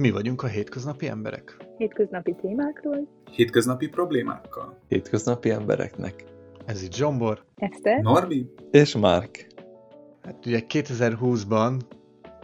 Mi 0.00 0.10
vagyunk 0.10 0.42
a 0.42 0.46
hétköznapi 0.46 1.08
emberek. 1.08 1.56
Hétköznapi 1.76 2.36
témákról. 2.40 3.08
Hétköznapi 3.30 3.88
problémákkal. 3.88 4.78
Hétköznapi 4.88 5.50
embereknek. 5.50 6.24
Ez 6.66 6.82
itt 6.82 6.94
Zsombor. 6.94 7.44
Eszter. 7.54 8.00
Norbi. 8.00 8.46
És 8.70 8.96
Mark. 8.96 9.46
Hát 10.22 10.46
ugye 10.46 10.60
2020-ban 10.68 11.80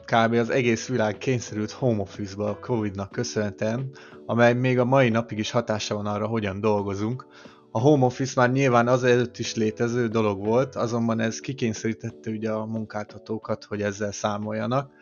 kb. 0.04 0.32
az 0.32 0.50
egész 0.50 0.88
világ 0.88 1.18
kényszerült 1.18 1.70
home 1.70 2.00
office-ba 2.00 2.48
a 2.48 2.58
Covid-nak 2.58 3.10
köszönhetően, 3.10 3.90
amely 4.26 4.54
még 4.54 4.78
a 4.78 4.84
mai 4.84 5.08
napig 5.08 5.38
is 5.38 5.50
hatása 5.50 5.94
van 5.94 6.06
arra, 6.06 6.26
hogyan 6.26 6.60
dolgozunk. 6.60 7.26
A 7.70 7.80
home 7.80 8.04
office 8.04 8.32
már 8.36 8.52
nyilván 8.52 8.88
az 8.88 9.04
előtt 9.04 9.38
is 9.38 9.54
létező 9.54 10.08
dolog 10.08 10.44
volt, 10.44 10.74
azonban 10.74 11.20
ez 11.20 11.40
kikényszerítette 11.40 12.30
ugye 12.30 12.50
a 12.50 12.66
munkáltatókat, 12.66 13.64
hogy 13.64 13.82
ezzel 13.82 14.12
számoljanak. 14.12 14.92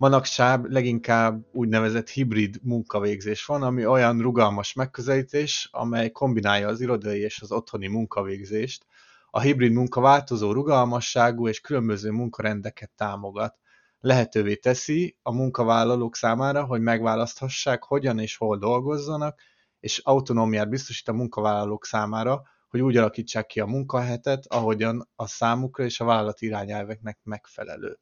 Manapság 0.00 0.64
leginkább 0.64 1.46
úgynevezett 1.52 2.08
hibrid 2.08 2.58
munkavégzés 2.62 3.44
van, 3.44 3.62
ami 3.62 3.86
olyan 3.86 4.20
rugalmas 4.20 4.72
megközelítés, 4.72 5.68
amely 5.72 6.10
kombinálja 6.10 6.68
az 6.68 6.80
irodai 6.80 7.20
és 7.20 7.40
az 7.40 7.52
otthoni 7.52 7.86
munkavégzést. 7.86 8.86
A 9.30 9.40
hibrid 9.40 9.72
munka 9.72 10.00
változó 10.00 10.52
rugalmasságú 10.52 11.48
és 11.48 11.60
különböző 11.60 12.10
munkarendeket 12.10 12.90
támogat. 12.96 13.58
Lehetővé 13.98 14.54
teszi 14.54 15.18
a 15.22 15.32
munkavállalók 15.32 16.16
számára, 16.16 16.64
hogy 16.64 16.80
megválaszthassák, 16.80 17.82
hogyan 17.82 18.18
és 18.18 18.36
hol 18.36 18.58
dolgozzanak, 18.58 19.40
és 19.80 19.98
autonómiát 19.98 20.68
biztosít 20.68 21.08
a 21.08 21.12
munkavállalók 21.12 21.84
számára, 21.84 22.42
hogy 22.68 22.80
úgy 22.80 22.96
alakítsák 22.96 23.46
ki 23.46 23.60
a 23.60 23.66
munkahetet, 23.66 24.46
ahogyan 24.48 25.08
a 25.16 25.26
számukra 25.26 25.84
és 25.84 26.00
a 26.00 26.04
vállalati 26.04 26.46
irányelveknek 26.46 27.18
megfelelő. 27.22 27.98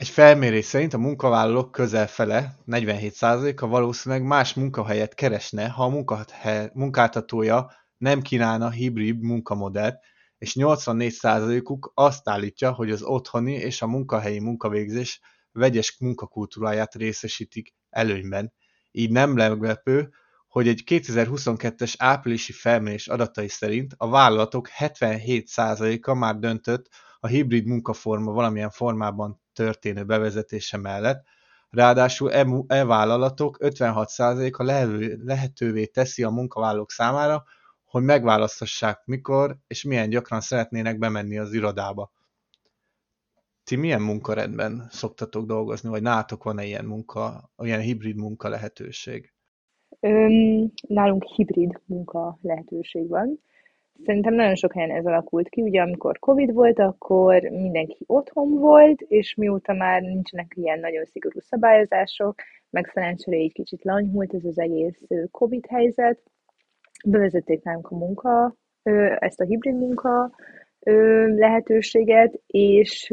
Egy 0.00 0.08
felmérés 0.08 0.64
szerint 0.64 0.94
a 0.94 0.98
munkavállalók 0.98 1.70
közel 1.70 2.06
fele, 2.06 2.58
47%-a 2.66 3.66
valószínűleg 3.66 4.24
más 4.24 4.54
munkahelyet 4.54 5.14
keresne, 5.14 5.68
ha 5.68 5.84
a 5.84 6.18
munkáltatója 6.72 7.72
nem 7.96 8.22
kínálna 8.22 8.70
hibrid 8.70 9.20
munkamodellt, 9.20 9.98
és 10.38 10.56
84%-uk 10.58 11.92
azt 11.94 12.28
állítja, 12.28 12.72
hogy 12.72 12.90
az 12.90 13.02
otthoni 13.02 13.52
és 13.52 13.82
a 13.82 13.86
munkahelyi 13.86 14.38
munkavégzés 14.38 15.20
vegyes 15.52 15.96
munkakultúráját 15.98 16.94
részesítik 16.94 17.74
előnyben. 17.90 18.52
Így 18.90 19.10
nem 19.10 19.30
meglepő, 19.30 20.10
hogy 20.48 20.68
egy 20.68 20.82
2022-es 20.86 21.94
áprilisi 21.98 22.52
felmérés 22.52 23.08
adatai 23.08 23.48
szerint 23.48 23.94
a 23.96 24.08
vállalatok 24.08 24.68
77%-a 24.78 26.14
már 26.14 26.36
döntött 26.36 26.88
a 27.18 27.26
hibrid 27.26 27.66
munkaforma 27.66 28.32
valamilyen 28.32 28.70
formában 28.70 29.40
történő 29.60 30.04
bevezetése 30.04 30.76
mellett, 30.76 31.24
ráadásul 31.70 32.32
e, 32.32 32.46
e 32.66 32.84
vállalatok 32.84 33.56
56%-a 33.60 34.62
lehetővé 35.24 35.86
teszi 35.86 36.22
a 36.22 36.30
munkavállalók 36.30 36.90
számára, 36.90 37.44
hogy 37.84 38.02
megválasztassák 38.02 39.02
mikor 39.04 39.56
és 39.66 39.84
milyen 39.84 40.08
gyakran 40.08 40.40
szeretnének 40.40 40.98
bemenni 40.98 41.38
az 41.38 41.52
irodába. 41.52 42.12
Ti 43.64 43.76
milyen 43.76 44.02
munkarendben 44.02 44.86
szoktatok 44.90 45.46
dolgozni, 45.46 45.88
vagy 45.88 46.02
nátok 46.02 46.44
van-e 46.44 46.64
ilyen 46.64 46.84
munka, 46.84 47.50
ilyen 47.58 47.80
hibrid 47.80 48.16
munka 48.16 48.48
lehetőség? 48.48 49.32
Öm, 50.00 50.72
nálunk 50.88 51.24
hibrid 51.24 51.80
munka 51.84 52.38
lehetőség 52.42 53.08
van. 53.08 53.40
Szerintem 54.04 54.34
nagyon 54.34 54.54
sok 54.54 54.72
helyen 54.72 54.90
ez 54.96 55.06
alakult 55.06 55.48
ki. 55.48 55.62
Ugye 55.62 55.80
amikor 55.80 56.18
Covid 56.18 56.52
volt, 56.52 56.78
akkor 56.78 57.42
mindenki 57.42 58.04
otthon 58.06 58.58
volt, 58.58 59.00
és 59.00 59.34
mióta 59.34 59.72
már 59.72 60.02
nincsenek 60.02 60.52
ilyen 60.56 60.80
nagyon 60.80 61.04
szigorú 61.04 61.40
szabályozások, 61.40 62.34
meg 62.70 62.86
szerencsére 62.86 63.36
egy 63.36 63.52
kicsit 63.52 63.84
lanyhult 63.84 64.34
ez 64.34 64.44
az 64.44 64.58
egész 64.58 65.02
Covid 65.30 65.66
helyzet, 65.68 66.18
bevezették 67.04 67.62
nálunk 67.62 67.90
a 67.90 67.96
munka, 67.96 68.54
ezt 69.18 69.40
a 69.40 69.44
hibrid 69.44 69.76
munka 69.76 70.30
lehetőséget, 71.36 72.40
és 72.46 73.12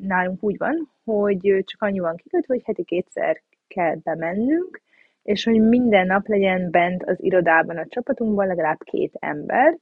nálunk 0.00 0.42
úgy 0.42 0.56
van, 0.58 0.88
hogy 1.04 1.62
csak 1.64 1.82
annyi 1.82 1.98
van 1.98 2.16
kikötve, 2.16 2.54
hogy 2.54 2.62
heti 2.64 2.84
kétszer 2.84 3.42
kell 3.68 3.96
bemennünk, 4.02 4.80
és 5.22 5.44
hogy 5.44 5.60
minden 5.60 6.06
nap 6.06 6.26
legyen 6.26 6.70
bent 6.70 7.02
az 7.02 7.22
irodában 7.22 7.76
a 7.76 7.86
csapatunkban 7.88 8.46
legalább 8.46 8.78
két 8.82 9.12
ember, 9.18 9.78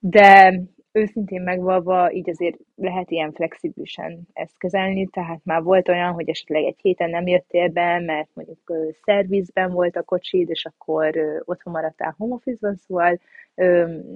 de 0.00 0.60
őszintén 0.92 1.42
megvalva 1.42 2.12
így 2.12 2.30
azért 2.30 2.58
lehet 2.76 3.10
ilyen 3.10 3.32
flexibilisen 3.32 4.28
ezt 4.32 4.58
kezelni, 4.58 5.06
tehát 5.06 5.40
már 5.44 5.62
volt 5.62 5.88
olyan, 5.88 6.12
hogy 6.12 6.28
esetleg 6.28 6.64
egy 6.64 6.78
héten 6.80 7.10
nem 7.10 7.26
jöttél 7.26 7.68
be, 7.68 7.98
mert 7.98 8.28
mondjuk 8.32 8.72
szervizben 9.04 9.72
volt 9.72 9.96
a 9.96 10.02
kocsid, 10.02 10.50
és 10.50 10.64
akkor 10.64 11.14
otthon 11.44 11.72
maradtál 11.72 12.14
home 12.18 12.34
office-ban, 12.34 12.74
szóval 12.76 13.20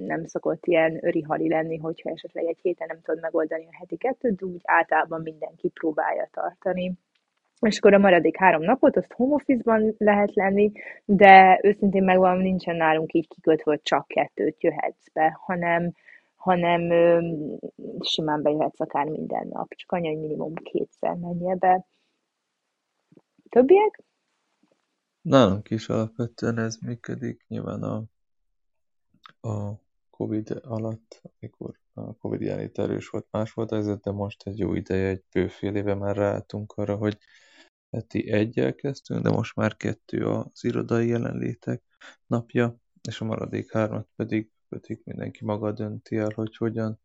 nem 0.05 0.25
szokott 0.25 0.65
ilyen 0.65 1.05
öri-hali 1.05 1.49
lenni, 1.49 1.77
hogyha 1.77 2.09
esetleg 2.09 2.45
egy 2.45 2.59
héten 2.61 2.87
nem 2.87 3.01
tudod 3.01 3.21
megoldani 3.21 3.65
a 3.65 3.77
heti 3.77 3.97
kettőt, 3.97 4.35
de 4.35 4.45
úgy 4.45 4.61
általában 4.63 5.21
mindenki 5.21 5.69
próbálja 5.69 6.29
tartani. 6.31 6.93
És 7.59 7.77
akkor 7.77 7.93
a 7.93 7.97
maradék 7.97 8.37
három 8.37 8.61
napot, 8.61 8.97
azt 8.97 9.13
home 9.13 9.33
office-ban 9.33 9.95
lehet 9.97 10.35
lenni, 10.35 10.71
de 11.05 11.59
őszintén 11.63 12.03
megvan, 12.03 12.37
nincsen 12.37 12.75
nálunk 12.75 13.13
így 13.13 13.27
kikötve, 13.27 13.71
hogy 13.71 13.81
csak 13.81 14.07
kettőt 14.07 14.63
jöhetsz 14.63 15.07
be, 15.13 15.37
hanem 15.45 15.93
hanem 16.45 16.91
ö, 16.91 17.33
simán 17.99 18.41
bejöhetsz 18.41 18.79
akár 18.79 19.05
minden 19.05 19.47
nap, 19.47 19.73
csak 19.73 19.91
annyi, 19.91 20.07
hogy 20.07 20.19
minimum 20.19 20.53
kétszer 20.53 21.13
menjél 21.15 21.55
be. 21.55 21.85
Többiek? 23.49 24.03
Nálunk 25.21 25.69
is 25.69 25.89
alapvetően 25.89 26.57
ez 26.57 26.77
működik, 26.77 27.45
nyilván 27.47 27.83
a, 27.83 28.03
a 29.47 29.79
Covid 30.15 30.59
alatt, 30.63 31.21
amikor 31.39 31.79
a 31.93 32.13
Covid 32.13 32.41
jelenlét 32.41 32.79
erős 32.79 33.09
volt, 33.09 33.27
más 33.31 33.51
volt 33.51 33.71
ez, 33.71 33.85
de 33.85 34.11
most 34.11 34.47
egy 34.47 34.57
jó 34.57 34.73
ideje, 34.73 35.07
egy 35.07 35.23
bőfél 35.31 35.75
éve 35.75 35.95
már 35.95 36.15
ráálltunk 36.15 36.71
arra, 36.71 36.95
hogy 36.95 37.17
heti 37.89 38.31
egyel 38.31 38.75
kezdtünk, 38.75 39.21
de 39.21 39.29
most 39.29 39.55
már 39.55 39.75
kettő 39.75 40.25
az 40.25 40.63
irodai 40.63 41.07
jelenlétek 41.07 41.83
napja, 42.25 42.77
és 43.07 43.21
a 43.21 43.25
maradék 43.25 43.71
hármat 43.71 44.07
pedig 44.15 44.53
pedig 44.69 45.01
mindenki 45.03 45.45
maga 45.45 45.71
dönti 45.71 46.17
el, 46.17 46.31
hogy 46.35 46.57
hogyan, 46.57 46.99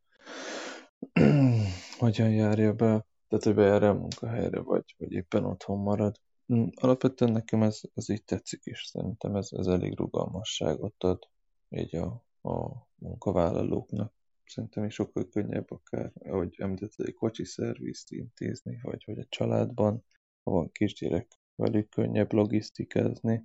hogyan 1.99 2.31
járja 2.31 2.73
be, 2.73 3.07
tehát 3.29 3.45
hogy 3.45 3.55
bejár 3.55 3.83
a 3.83 3.95
munkahelyre, 3.95 4.61
vagy, 4.61 4.95
vagy 4.99 5.13
éppen 5.13 5.45
otthon 5.45 5.79
marad. 5.79 6.21
Mm, 6.53 6.67
alapvetően 6.75 7.33
nekem 7.33 7.63
ez, 7.63 7.81
ez 7.95 8.09
így 8.09 8.25
tetszik 8.25 8.61
is, 8.65 8.85
szerintem 8.85 9.37
ez, 9.37 9.49
ez 9.51 9.67
elég 9.67 9.97
rugalmasságot 9.97 11.05
ad 11.05 11.29
így 11.69 11.97
a, 11.97 12.25
a 12.43 12.89
munkavállalóknak. 12.95 14.13
Szerintem 14.45 14.85
is 14.85 14.95
sokkal 14.95 15.29
könnyebb 15.29 15.71
akár, 15.71 16.13
ahogy 16.25 16.55
említett, 16.59 16.95
egy 16.97 17.15
kocsi 17.15 17.45
szervizt 17.45 18.13
intézni, 18.13 18.79
vagy 18.83 19.05
hogy 19.05 19.19
a 19.19 19.27
családban, 19.29 20.05
ha 20.43 20.51
van 20.51 20.73
kisgyerek, 20.73 21.39
velük 21.55 21.89
könnyebb 21.89 22.33
logisztikázni 22.33 23.45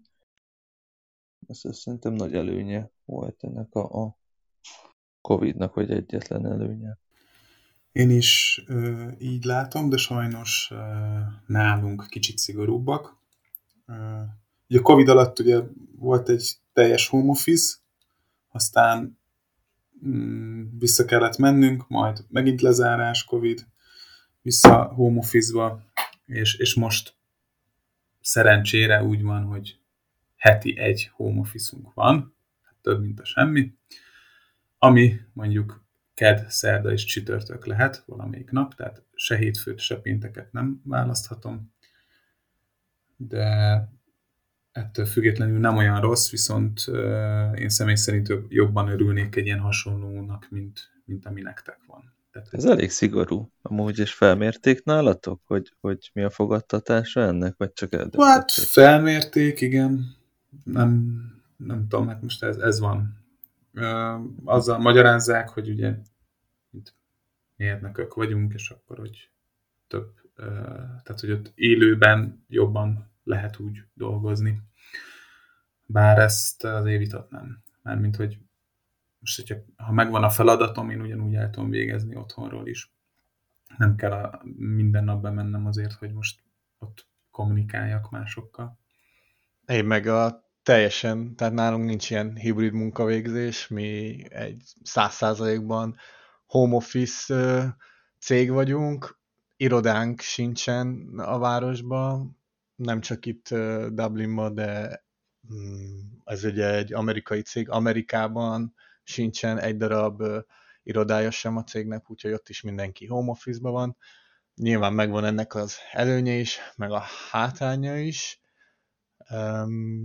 ez, 1.47 1.59
ez 1.63 1.77
szerintem 1.77 2.13
nagy 2.13 2.33
előnye 2.33 2.89
volt 3.05 3.43
ennek 3.43 3.75
a, 3.75 4.03
a 4.03 4.17
Covid-nak, 5.21 5.73
hogy 5.73 5.91
egyetlen 5.91 6.45
előnye. 6.45 6.97
Én 7.91 8.09
is 8.09 8.63
ö, 8.67 9.07
így 9.19 9.43
látom, 9.43 9.89
de 9.89 9.97
sajnos 9.97 10.69
ö, 10.71 10.77
nálunk 11.45 12.07
kicsit 12.09 12.37
szigorúbbak. 12.37 13.17
Ö, 13.85 14.21
ugye 14.69 14.79
a 14.79 14.81
Covid 14.81 15.07
alatt 15.07 15.39
ugye 15.39 15.61
volt 15.95 16.29
egy 16.29 16.57
teljes 16.73 17.07
home 17.07 17.29
office, 17.29 17.75
aztán 18.55 19.19
mm, 20.05 20.77
vissza 20.77 21.05
kellett 21.05 21.37
mennünk, 21.37 21.87
majd 21.87 22.25
megint 22.29 22.61
lezárás, 22.61 23.23
Covid, 23.23 23.67
vissza 24.41 24.83
home 24.83 25.17
office-ba, 25.17 25.83
és, 26.25 26.55
és 26.55 26.75
most 26.75 27.15
szerencsére 28.21 29.03
úgy 29.03 29.21
van, 29.21 29.43
hogy 29.43 29.79
heti 30.35 30.77
egy 30.77 31.09
home 31.13 31.39
office 31.39 31.77
van, 31.93 32.35
hát 32.61 32.75
több, 32.81 33.01
mint 33.01 33.19
a 33.19 33.25
semmi, 33.25 33.73
ami 34.77 35.19
mondjuk 35.33 35.83
ked, 36.13 36.45
szerda 36.49 36.91
és 36.91 37.05
csütörtök 37.05 37.65
lehet 37.65 38.03
valamelyik 38.05 38.51
nap, 38.51 38.75
tehát 38.75 39.03
se 39.13 39.35
hétfőt, 39.37 39.79
se 39.79 40.01
pénteket 40.01 40.51
nem 40.51 40.81
választhatom, 40.83 41.73
de 43.17 43.89
ettől 44.75 45.05
függetlenül 45.05 45.59
nem 45.59 45.77
olyan 45.77 46.01
rossz, 46.01 46.29
viszont 46.29 46.85
én 47.55 47.69
személy 47.69 47.95
szerint 47.95 48.33
jobban 48.47 48.87
örülnék 48.87 49.35
egy 49.35 49.45
ilyen 49.45 49.59
hasonlónak, 49.59 50.47
mint, 50.49 50.79
mint 51.05 51.25
ami 51.25 51.41
nektek 51.41 51.79
van. 51.87 52.13
Tehát, 52.31 52.47
Ez 52.51 52.65
elég 52.65 52.89
szigorú. 52.89 53.51
Amúgy 53.61 53.99
is 53.99 54.13
felmérték 54.13 54.83
nálatok, 54.83 55.41
hogy, 55.45 55.73
hogy 55.79 56.11
mi 56.13 56.23
a 56.23 56.29
fogadtatása 56.29 57.21
ennek, 57.21 57.53
vagy 57.57 57.73
csak 57.73 57.93
eldöntötték? 57.93 58.27
Hát 58.27 58.51
felmérték, 58.51 59.61
igen 59.61 60.15
nem, 60.63 61.21
nem 61.57 61.87
tudom, 61.87 62.07
hát 62.07 62.21
most 62.21 62.43
ez, 62.43 62.57
ez 62.57 62.79
van. 62.79 63.23
Azzal 64.43 64.77
magyarázzák, 64.77 65.49
hogy 65.49 65.69
ugye 65.69 65.95
mérnökök 67.55 68.13
vagyunk, 68.13 68.53
és 68.53 68.69
akkor, 68.69 68.97
hogy 68.97 69.29
több, 69.87 70.13
tehát, 71.03 71.19
hogy 71.19 71.31
ott 71.31 71.51
élőben 71.55 72.45
jobban 72.47 73.13
lehet 73.25 73.59
úgy 73.59 73.83
dolgozni. 73.93 74.61
Bár 75.85 76.19
ezt 76.19 76.63
azért 76.63 76.99
vitatnám. 76.99 77.63
Mármint, 77.81 78.15
hogy 78.15 78.39
most, 79.19 79.35
hogyha, 79.35 79.55
ha 79.75 79.91
megvan 79.91 80.23
a 80.23 80.29
feladatom, 80.29 80.89
én 80.89 81.01
ugyanúgy 81.01 81.35
el 81.35 81.49
tudom 81.49 81.69
végezni 81.69 82.15
otthonról 82.15 82.67
is. 82.67 82.91
Nem 83.77 83.95
kell 83.95 84.11
a, 84.11 84.41
minden 84.57 85.03
nap 85.03 85.21
bemennem 85.21 85.65
azért, 85.65 85.93
hogy 85.93 86.13
most 86.13 86.43
ott 86.79 87.07
kommunikáljak 87.31 88.09
másokkal. 88.09 88.79
Én 89.65 89.85
meg 89.85 90.07
a 90.07 90.49
teljesen, 90.63 91.35
tehát 91.35 91.53
nálunk 91.53 91.85
nincs 91.85 92.09
ilyen 92.09 92.35
hibrid 92.35 92.73
munkavégzés, 92.73 93.67
mi 93.67 94.17
egy 94.29 94.63
száz 94.83 95.13
százalékban 95.13 95.95
home 96.45 96.75
office 96.75 97.77
cég 98.19 98.51
vagyunk, 98.51 99.19
irodánk 99.57 100.19
sincsen 100.19 101.19
a 101.19 101.39
városban, 101.39 102.37
nem 102.75 103.01
csak 103.01 103.25
itt 103.25 103.47
Dublinban, 103.89 104.55
de 104.55 105.03
mm, 105.53 105.99
ez 106.23 106.43
ugye 106.43 106.75
egy 106.75 106.93
amerikai 106.93 107.41
cég, 107.41 107.69
Amerikában 107.69 108.73
sincsen 109.03 109.59
egy 109.59 109.77
darab 109.77 110.23
irodája 110.83 111.31
sem 111.31 111.57
a 111.57 111.63
cégnek, 111.63 112.11
úgyhogy 112.11 112.31
ott 112.31 112.49
is 112.49 112.61
mindenki 112.61 113.05
home 113.05 113.29
office-ban 113.31 113.71
van. 113.71 113.97
Nyilván 114.55 114.93
megvan 114.93 115.25
ennek 115.25 115.55
az 115.55 115.77
előnye 115.91 116.33
is, 116.33 116.59
meg 116.75 116.91
a 116.91 117.03
hátránya 117.31 117.97
is, 117.97 118.41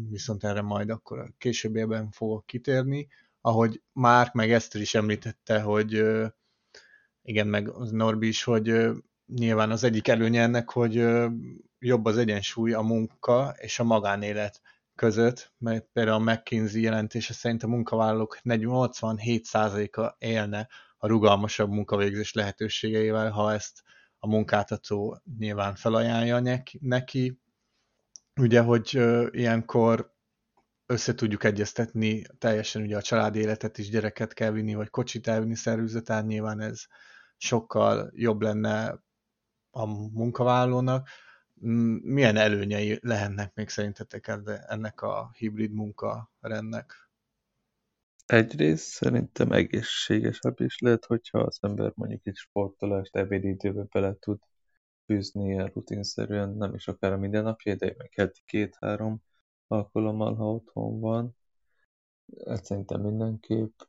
viszont 0.09 0.45
erre 0.45 0.63
majd 0.63 0.91
akkor 0.91 1.19
a 1.19 1.33
későbbiekben 1.39 2.11
fogok 2.11 2.47
kitérni. 2.47 3.09
Ahogy 3.41 3.83
Márk 3.93 4.33
meg 4.33 4.53
Eszter 4.53 4.81
is 4.81 4.95
említette, 4.95 5.61
hogy 5.61 6.05
igen, 7.23 7.47
meg 7.47 7.69
az 7.69 7.91
Norbi 7.91 8.27
is, 8.29 8.43
hogy 8.43 8.91
nyilván 9.27 9.71
az 9.71 9.85
egyik 9.85 10.09
előnye 10.09 10.43
ennek, 10.43 10.71
hogy 10.71 10.97
jobb 11.81 12.05
az 12.05 12.17
egyensúly 12.17 12.73
a 12.73 12.81
munka 12.81 13.55
és 13.59 13.79
a 13.79 13.85
magánélet 13.85 14.61
között, 14.95 15.53
mert 15.59 15.87
például 15.93 16.29
a 16.29 16.33
McKinsey 16.33 16.83
jelentése 16.83 17.33
szerint 17.33 17.63
a 17.63 17.69
munkavállalók 17.69 18.39
87%-a 18.45 20.15
élne 20.19 20.69
a 20.99 21.07
rugalmasabb 21.07 21.71
munkavégzés 21.71 22.33
lehetőségeivel, 22.33 23.31
ha 23.31 23.53
ezt 23.53 23.83
a 24.19 24.27
munkáltató 24.27 25.21
nyilván 25.39 25.75
felajánlja 25.75 26.61
neki. 26.81 27.41
Ugye, 28.41 28.61
hogy 28.61 29.01
ilyenkor 29.31 30.15
össze 30.87 31.15
tudjuk 31.15 31.45
egyeztetni 31.45 32.23
teljesen 32.39 32.83
ugye 32.83 32.97
a 32.97 33.03
családi 33.03 33.39
életet 33.39 33.79
is, 33.79 33.89
gyereket 33.89 34.33
kell 34.33 34.51
vinni, 34.51 34.75
vagy 34.75 34.91
kocsit 34.91 35.29
elvinni 35.29 35.55
szervezetán, 35.55 36.25
nyilván 36.25 36.61
ez 36.61 36.83
sokkal 37.37 38.11
jobb 38.15 38.41
lenne 38.41 39.03
a 39.71 39.87
munkavállalónak. 40.13 41.09
Milyen 42.03 42.37
előnyei 42.37 42.99
lehetnek 43.03 43.55
még 43.55 43.69
szerintetek 43.69 44.27
ennek 44.67 45.03
a 45.03 45.31
hibrid 45.37 45.73
munkarendnek? 45.73 47.11
Egyrészt 48.27 48.85
szerintem 48.85 49.53
egészségesebb 49.53 50.61
is 50.61 50.79
lehet, 50.79 51.05
hogyha 51.05 51.39
az 51.39 51.59
ember 51.61 51.93
mondjuk 51.95 52.27
egy 52.27 52.37
sportolást 52.37 53.17
ebédidőbe 53.17 53.85
bele 53.91 54.15
tud 54.19 54.39
fűzni 55.07 55.45
ilyen 55.45 55.67
rutinszerűen, 55.67 56.57
nem 56.57 56.75
is 56.75 56.89
akár 56.89 57.13
a 57.13 57.17
mindennapja, 57.17 57.75
de 57.75 57.95
meg 57.99 58.13
heti 58.13 58.41
két-három 58.47 59.23
alkalommal, 59.67 60.35
ha 60.35 60.53
otthon 60.53 61.01
van. 61.01 61.37
Ez 62.45 62.67
szerintem 62.67 63.01
mindenképp. 63.01 63.81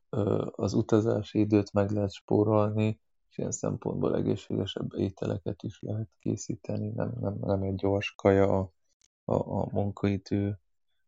Az 0.52 0.74
utazási 0.74 1.40
időt 1.40 1.74
meg 1.74 1.90
lehet 1.90 2.14
spórolni, 2.14 3.00
és 3.32 3.38
ilyen 3.38 3.52
szempontból 3.52 4.16
egészségesebb 4.16 4.94
ételeket 4.96 5.64
is 5.64 5.80
lehet 5.82 6.10
készíteni, 6.20 6.88
nem, 6.88 7.14
nem, 7.20 7.38
nem 7.42 7.62
egy 7.62 7.76
gyors 7.76 8.14
kaja 8.16 8.60
a, 8.60 8.74
a, 9.24 9.62
a 9.62 9.70
munkaidő 9.72 10.60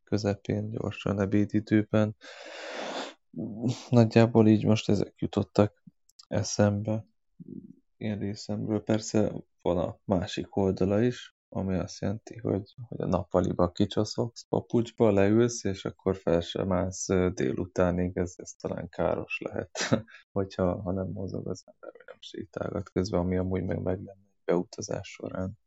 közepén, 0.04 0.70
gyorsan 0.70 1.20
ebédidőben. 1.20 2.16
Nagyjából 3.90 4.48
így 4.48 4.66
most 4.66 4.90
ezek 4.90 5.14
jutottak 5.18 5.84
eszembe 6.28 7.06
én 7.98 8.20
részemről. 8.20 8.84
Persze 8.84 9.32
van 9.62 9.78
a 9.78 10.00
másik 10.06 10.56
oldala 10.56 11.02
is, 11.02 11.33
ami 11.56 11.76
azt 11.76 12.02
jelenti, 12.02 12.38
hogy, 12.38 12.74
hogy 12.88 13.02
a 13.02 13.06
nappaliba 13.06 13.72
kicsaszogsz 13.72 14.46
papucsba, 14.50 15.12
leülsz, 15.12 15.64
és 15.64 15.86
akkor 15.86 16.16
fel 16.16 16.40
sem 16.40 16.72
állsz 16.72 17.08
délutánig, 17.34 18.18
ez, 18.18 18.34
ez 18.38 18.54
talán 18.54 18.90
káros 18.90 19.42
lehet, 19.44 19.80
hogyha 20.32 20.82
ha 20.82 20.92
nem 20.92 21.08
mozog 21.08 21.48
az 21.48 21.64
ember, 21.66 21.92
vagy 21.92 22.04
nem 22.06 22.18
sétálgat 22.20 22.92
közben, 22.92 23.20
ami 23.20 23.38
amúgy 23.38 23.64
meg 23.64 23.82
meg 23.82 23.98
lenne 23.98 24.32
beutazás 24.46 25.08
során. 25.08 25.58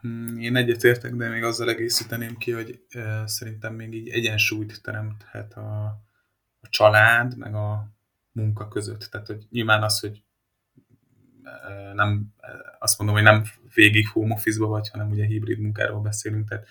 Hmm, 0.00 0.38
én 0.38 0.56
egyetértek, 0.56 1.14
de 1.14 1.28
még 1.28 1.42
azzal 1.42 1.68
egészíteném 1.68 2.36
ki, 2.36 2.52
hogy 2.52 2.84
e, 2.88 3.26
szerintem 3.26 3.74
még 3.74 3.94
így 3.94 4.08
egyensúlyt 4.08 4.82
teremthet 4.82 5.54
a, 5.54 5.84
a 6.60 6.68
család, 6.68 7.36
meg 7.36 7.54
a 7.54 7.96
munka 8.32 8.68
között. 8.68 9.08
Tehát, 9.10 9.26
hogy 9.26 9.46
nyilván 9.50 9.82
az, 9.82 10.00
hogy 10.00 10.24
nem, 11.94 12.34
azt 12.78 12.98
mondom, 12.98 13.16
hogy 13.16 13.24
nem 13.24 13.44
végig 13.74 14.08
home 14.08 14.34
office 14.34 14.64
vagy, 14.64 14.88
hanem 14.90 15.10
ugye 15.10 15.24
hibrid 15.24 15.58
munkáról 15.58 16.00
beszélünk, 16.00 16.48
tehát 16.48 16.66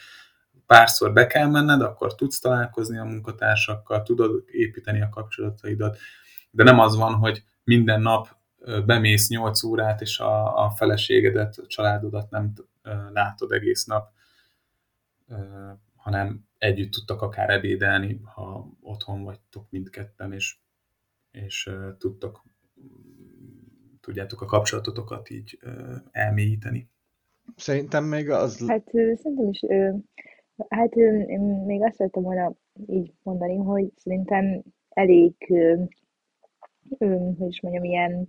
párszor 0.66 1.14
be 1.14 1.28
kell 1.28 1.48
menned, 1.48 1.82
akkor 1.82 2.16
tudsz 2.16 2.40
találkozni 2.40 2.98
a 2.98 3.04
munkatársakkal, 3.04 4.04
tudod 4.04 4.44
építeni 4.52 5.02
a 5.02 5.10
kapcsolataidat, 5.10 5.98
de 6.52 6.64
nem 6.64 6.80
az 6.80 6.96
van, 6.96 7.14
hogy 7.14 7.44
minden 7.64 8.02
nap 8.02 8.36
bemész 8.86 9.30
8 9.30 9.64
órát, 9.64 10.02
és 10.02 10.20
a, 10.20 10.66
a 10.66 10.70
feleségedet, 10.70 11.58
a 11.58 11.68
családodat 11.68 12.30
nem 12.30 12.54
látod 13.14 13.52
egész 13.52 13.86
nap, 13.86 14.12
hanem 15.96 16.48
együtt 16.58 16.92
tudtak 16.92 17.22
akár 17.22 17.50
ebédelni, 17.50 18.22
ha 18.24 18.68
otthon 18.82 19.24
vagytok 19.24 19.70
mindketten, 19.70 20.34
és, 20.34 20.58
és 21.32 21.70
tudtok 21.98 22.44
tudjátok 24.08 24.42
a 24.42 24.46
kapcsolatotokat 24.46 25.30
így 25.30 25.60
elmélyíteni. 26.12 26.90
Szerintem 27.56 28.04
még 28.04 28.30
az... 28.30 28.68
Hát 28.68 28.90
szerintem 28.90 29.50
is, 29.50 29.64
hát 30.70 30.96
én 30.96 31.40
még 31.66 31.84
azt 31.84 31.96
szerettem 31.96 32.24
volna 32.24 32.54
így 32.88 33.14
mondani, 33.24 33.56
hogy 33.56 33.92
szerintem 33.96 34.64
elég, 34.90 35.34
hogy 37.38 37.48
is 37.48 37.62
mondjam, 37.62 37.84
ilyen 37.84 38.28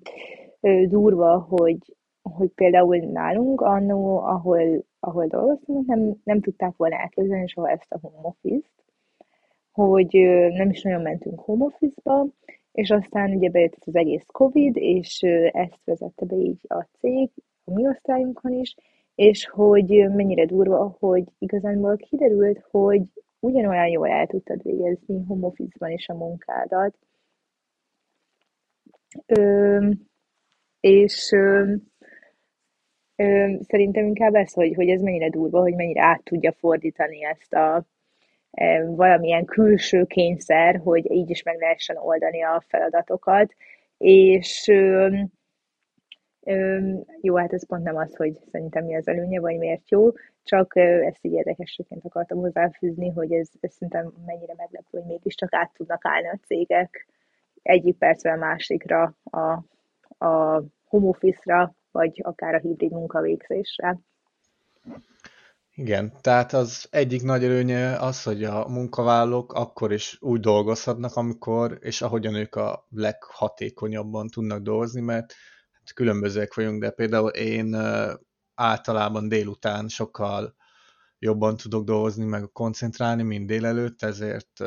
durva, 0.89 1.39
hogy, 1.39 1.97
hogy 2.23 2.49
például 2.49 2.97
nálunk 2.97 3.61
annó, 3.61 4.19
ahol, 4.19 4.85
ahol 5.01 5.27
dolgoztunk, 5.27 5.87
nem, 5.87 6.21
nem 6.25 6.41
tudták 6.41 6.77
volna 6.77 6.97
elképzelni 6.97 7.47
soha 7.47 7.71
ezt 7.71 7.93
a 7.93 7.99
home 7.99 8.19
office-t, 8.23 8.85
hogy 9.73 10.13
nem 10.53 10.71
is 10.71 10.83
nagyon 10.83 11.03
mentünk 11.03 11.41
home 11.41 11.65
office-ba, 11.65 12.27
és 12.79 12.91
aztán 12.91 13.31
ugye 13.31 13.51
bejött 13.51 13.77
az 13.87 13.95
egész 13.95 14.25
Covid, 14.27 14.77
és 14.77 15.23
ezt 15.53 15.81
vezette 15.85 16.25
be 16.27 16.37
így 16.37 16.61
a 16.69 16.87
cég, 16.99 17.31
a 17.65 17.73
mi 17.73 17.89
osztályunkon 17.89 18.53
is, 18.53 18.75
és 19.15 19.47
hogy 19.47 20.11
mennyire 20.11 20.47
durva, 20.47 20.97
hogy 20.99 21.25
igazánból 21.39 21.97
kiderült, 21.97 22.67
hogy 22.71 23.03
ugyanolyan 23.41 23.87
jól 23.87 24.09
el 24.09 24.27
tudtad 24.27 24.63
végezni 24.63 25.25
home 25.27 25.47
office-ban 25.47 25.91
is 25.91 26.09
a 26.09 26.15
munkádat. 26.15 26.99
Ö, 29.27 29.91
és 30.81 31.33
ö, 31.33 31.75
ö, 33.17 33.57
szerintem 33.61 34.07
inkább 34.07 34.35
ez, 34.35 34.53
hogy, 34.53 34.75
hogy 34.75 34.89
ez 34.89 35.01
mennyire 35.01 35.29
durva, 35.29 35.61
hogy 35.61 35.75
mennyire 35.75 36.05
át 36.05 36.25
tudja 36.25 36.53
fordítani 36.53 37.25
ezt 37.25 37.53
a, 37.53 37.87
valamilyen 38.87 39.45
külső 39.45 40.05
kényszer, 40.05 40.81
hogy 40.85 41.11
így 41.11 41.31
is 41.31 41.43
meg 41.43 41.59
lehessen 41.59 41.97
oldani 41.97 42.43
a 42.43 42.65
feladatokat, 42.69 43.55
és 43.99 44.71
jó, 47.21 47.37
hát 47.37 47.53
ez 47.53 47.67
pont 47.67 47.83
nem 47.83 47.97
az, 47.97 48.17
hogy 48.17 48.39
szerintem 48.53 48.85
mi 48.85 48.97
az 48.97 49.09
előnye, 49.09 49.41
vagy 49.41 49.59
miért 49.59 49.91
jó, 49.91 50.11
csak 50.45 50.77
ezt 50.77 51.25
így 51.25 51.33
érdekességként 51.33 52.05
akartam 52.05 52.39
hozzáfűzni, 52.39 53.11
hogy 53.11 53.33
ez, 53.33 53.49
ez 53.61 53.73
szerintem 53.73 54.13
mennyire 54.27 54.55
meglepő, 54.57 54.99
hogy 54.99 55.07
mégiscsak 55.07 55.55
át 55.55 55.73
tudnak 55.73 56.07
állni 56.07 56.29
a 56.29 56.39
cégek 56.47 57.07
egyik 57.63 57.97
percre 57.99 58.33
a 58.33 58.37
másikra 58.37 59.15
a, 59.25 59.39
a 60.27 60.63
home 60.85 61.09
office-ra, 61.09 61.75
vagy 61.91 62.21
akár 62.25 62.55
a 62.55 62.59
hibrid 62.59 62.93
munkavégzésre. 62.93 63.99
Igen, 65.79 66.13
tehát 66.21 66.53
az 66.53 66.87
egyik 66.91 67.23
nagy 67.23 67.45
előnye 67.45 67.97
az, 67.97 68.23
hogy 68.23 68.45
a 68.45 68.69
munkavállalók 68.69 69.53
akkor 69.53 69.93
is 69.93 70.17
úgy 70.21 70.41
dolgozhatnak, 70.41 71.17
amikor 71.17 71.79
és 71.81 72.03
ahogyan 72.03 72.35
ők 72.35 72.55
a 72.55 72.87
leghatékonyabban 72.91 74.29
tudnak 74.29 74.63
dolgozni, 74.63 75.01
mert 75.01 75.35
hát 75.73 75.93
különbözőek 75.95 76.55
vagyunk, 76.55 76.81
de 76.81 76.91
például 76.91 77.29
én 77.31 77.77
általában 78.55 79.29
délután 79.29 79.89
sokkal 79.89 80.55
jobban 81.19 81.57
tudok 81.57 81.85
dolgozni, 81.85 82.25
meg 82.25 82.51
koncentrálni, 82.53 83.23
mint 83.23 83.47
délelőtt, 83.47 84.03
ezért 84.03 84.61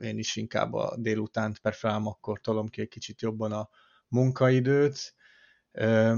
én 0.00 0.18
is 0.18 0.36
inkább 0.36 0.72
a 0.72 0.96
délutánt 0.98 1.58
preferálom, 1.58 2.06
akkor 2.06 2.40
tolom 2.40 2.68
ki 2.68 2.80
egy 2.80 2.88
kicsit 2.88 3.20
jobban 3.20 3.52
a 3.52 3.68
munkaidőt, 4.08 5.14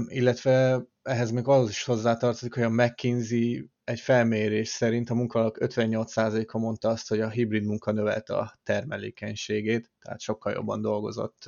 illetve 0.07 0.83
ehhez 1.01 1.31
még 1.31 1.47
az 1.47 1.69
is 1.69 1.83
hozzátartozik, 1.83 2.53
hogy 2.53 2.63
a 2.63 2.69
McKinsey 2.69 3.69
egy 3.83 3.99
felmérés 3.99 4.69
szerint 4.69 5.09
a 5.09 5.15
munkavállalók 5.15 5.57
58%-a 5.59 6.57
mondta 6.57 6.89
azt, 6.89 7.07
hogy 7.07 7.19
a 7.19 7.29
hibrid 7.29 7.63
munka 7.63 7.91
növelte 7.91 8.37
a 8.37 8.59
termelékenységét, 8.63 9.91
tehát 9.99 10.21
sokkal 10.21 10.53
jobban 10.53 10.81
dolgozott 10.81 11.43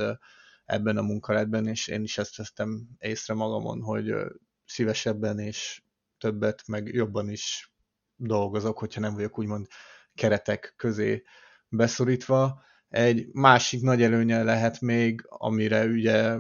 ebben 0.65 0.97
a 0.97 1.01
munkaletben, 1.01 1.67
és 1.67 1.87
én 1.87 2.03
is 2.03 2.17
ezt 2.17 2.37
vesztem 2.37 2.87
észre 2.97 3.33
magamon, 3.33 3.81
hogy 3.81 4.13
szívesebben 4.65 5.39
és 5.39 5.81
többet, 6.17 6.63
meg 6.67 6.87
jobban 6.87 7.29
is 7.29 7.73
dolgozok, 8.15 8.79
hogyha 8.79 8.99
nem 8.99 9.13
vagyok 9.13 9.39
úgymond 9.39 9.67
keretek 10.13 10.73
közé 10.77 11.23
beszorítva. 11.67 12.61
Egy 12.89 13.27
másik 13.31 13.81
nagy 13.81 14.01
előnye 14.01 14.43
lehet 14.43 14.81
még, 14.81 15.25
amire 15.27 15.85
ugye 15.85 16.37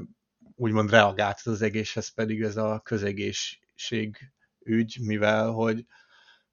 úgymond 0.61 0.89
reagált 0.89 1.41
az 1.43 1.61
egészhez 1.61 2.07
pedig 2.09 2.41
ez 2.41 2.57
a 2.57 2.81
közegészség 2.83 4.17
ügy, 4.59 4.97
mivel 5.01 5.49
hogy 5.49 5.85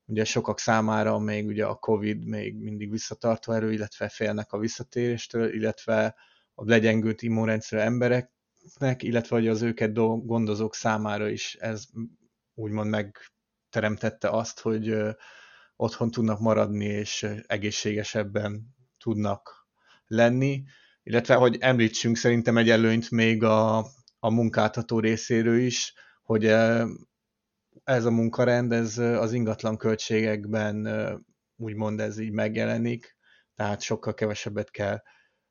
ugye 0.05 0.25
sokak 0.25 0.59
számára 0.59 1.19
még 1.19 1.47
ugye 1.47 1.67
a 1.67 1.75
Covid 1.75 2.25
még 2.25 2.55
mindig 2.55 2.91
visszatartó 2.91 3.53
erő, 3.53 3.73
illetve 3.73 4.09
félnek 4.09 4.53
a 4.53 4.59
visszatéréstől, 4.59 5.55
illetve 5.55 6.15
a 6.55 6.65
legyengült 6.65 7.23
immunrendszer 7.23 7.79
embereknek, 7.79 9.03
illetve 9.03 9.37
hogy 9.37 9.49
az 9.49 9.63
őket 9.63 9.93
gondozók 10.27 10.75
számára 10.75 11.29
is 11.29 11.55
ez 11.55 11.85
úgymond 12.55 12.91
megteremtette 12.91 14.29
azt, 14.29 14.61
hogy 14.61 14.95
otthon 15.77 16.11
tudnak 16.11 16.41
maradni, 16.41 16.85
és 16.85 17.27
egészségesebben 17.47 18.77
tudnak 18.99 19.67
lenni, 20.07 20.63
illetve, 21.03 21.35
hogy 21.35 21.57
említsünk 21.61 22.17
szerintem 22.17 22.57
egy 22.57 22.71
előnyt 22.71 23.11
még 23.11 23.43
a, 23.43 23.87
a 24.19 24.31
munkáltató 24.31 25.01
részéről 25.01 25.59
is, 25.59 25.95
hogy 26.23 26.45
ez 27.85 28.05
a 28.05 28.11
munkarend, 28.11 28.73
ez 28.73 28.99
az 28.99 29.33
ingatlan 29.33 29.77
költségekben 29.77 30.89
úgymond 31.57 32.01
ez 32.01 32.19
így 32.19 32.33
megjelenik, 32.33 33.17
tehát 33.55 33.81
sokkal 33.81 34.15
kevesebbet 34.15 34.71
kell 34.71 35.03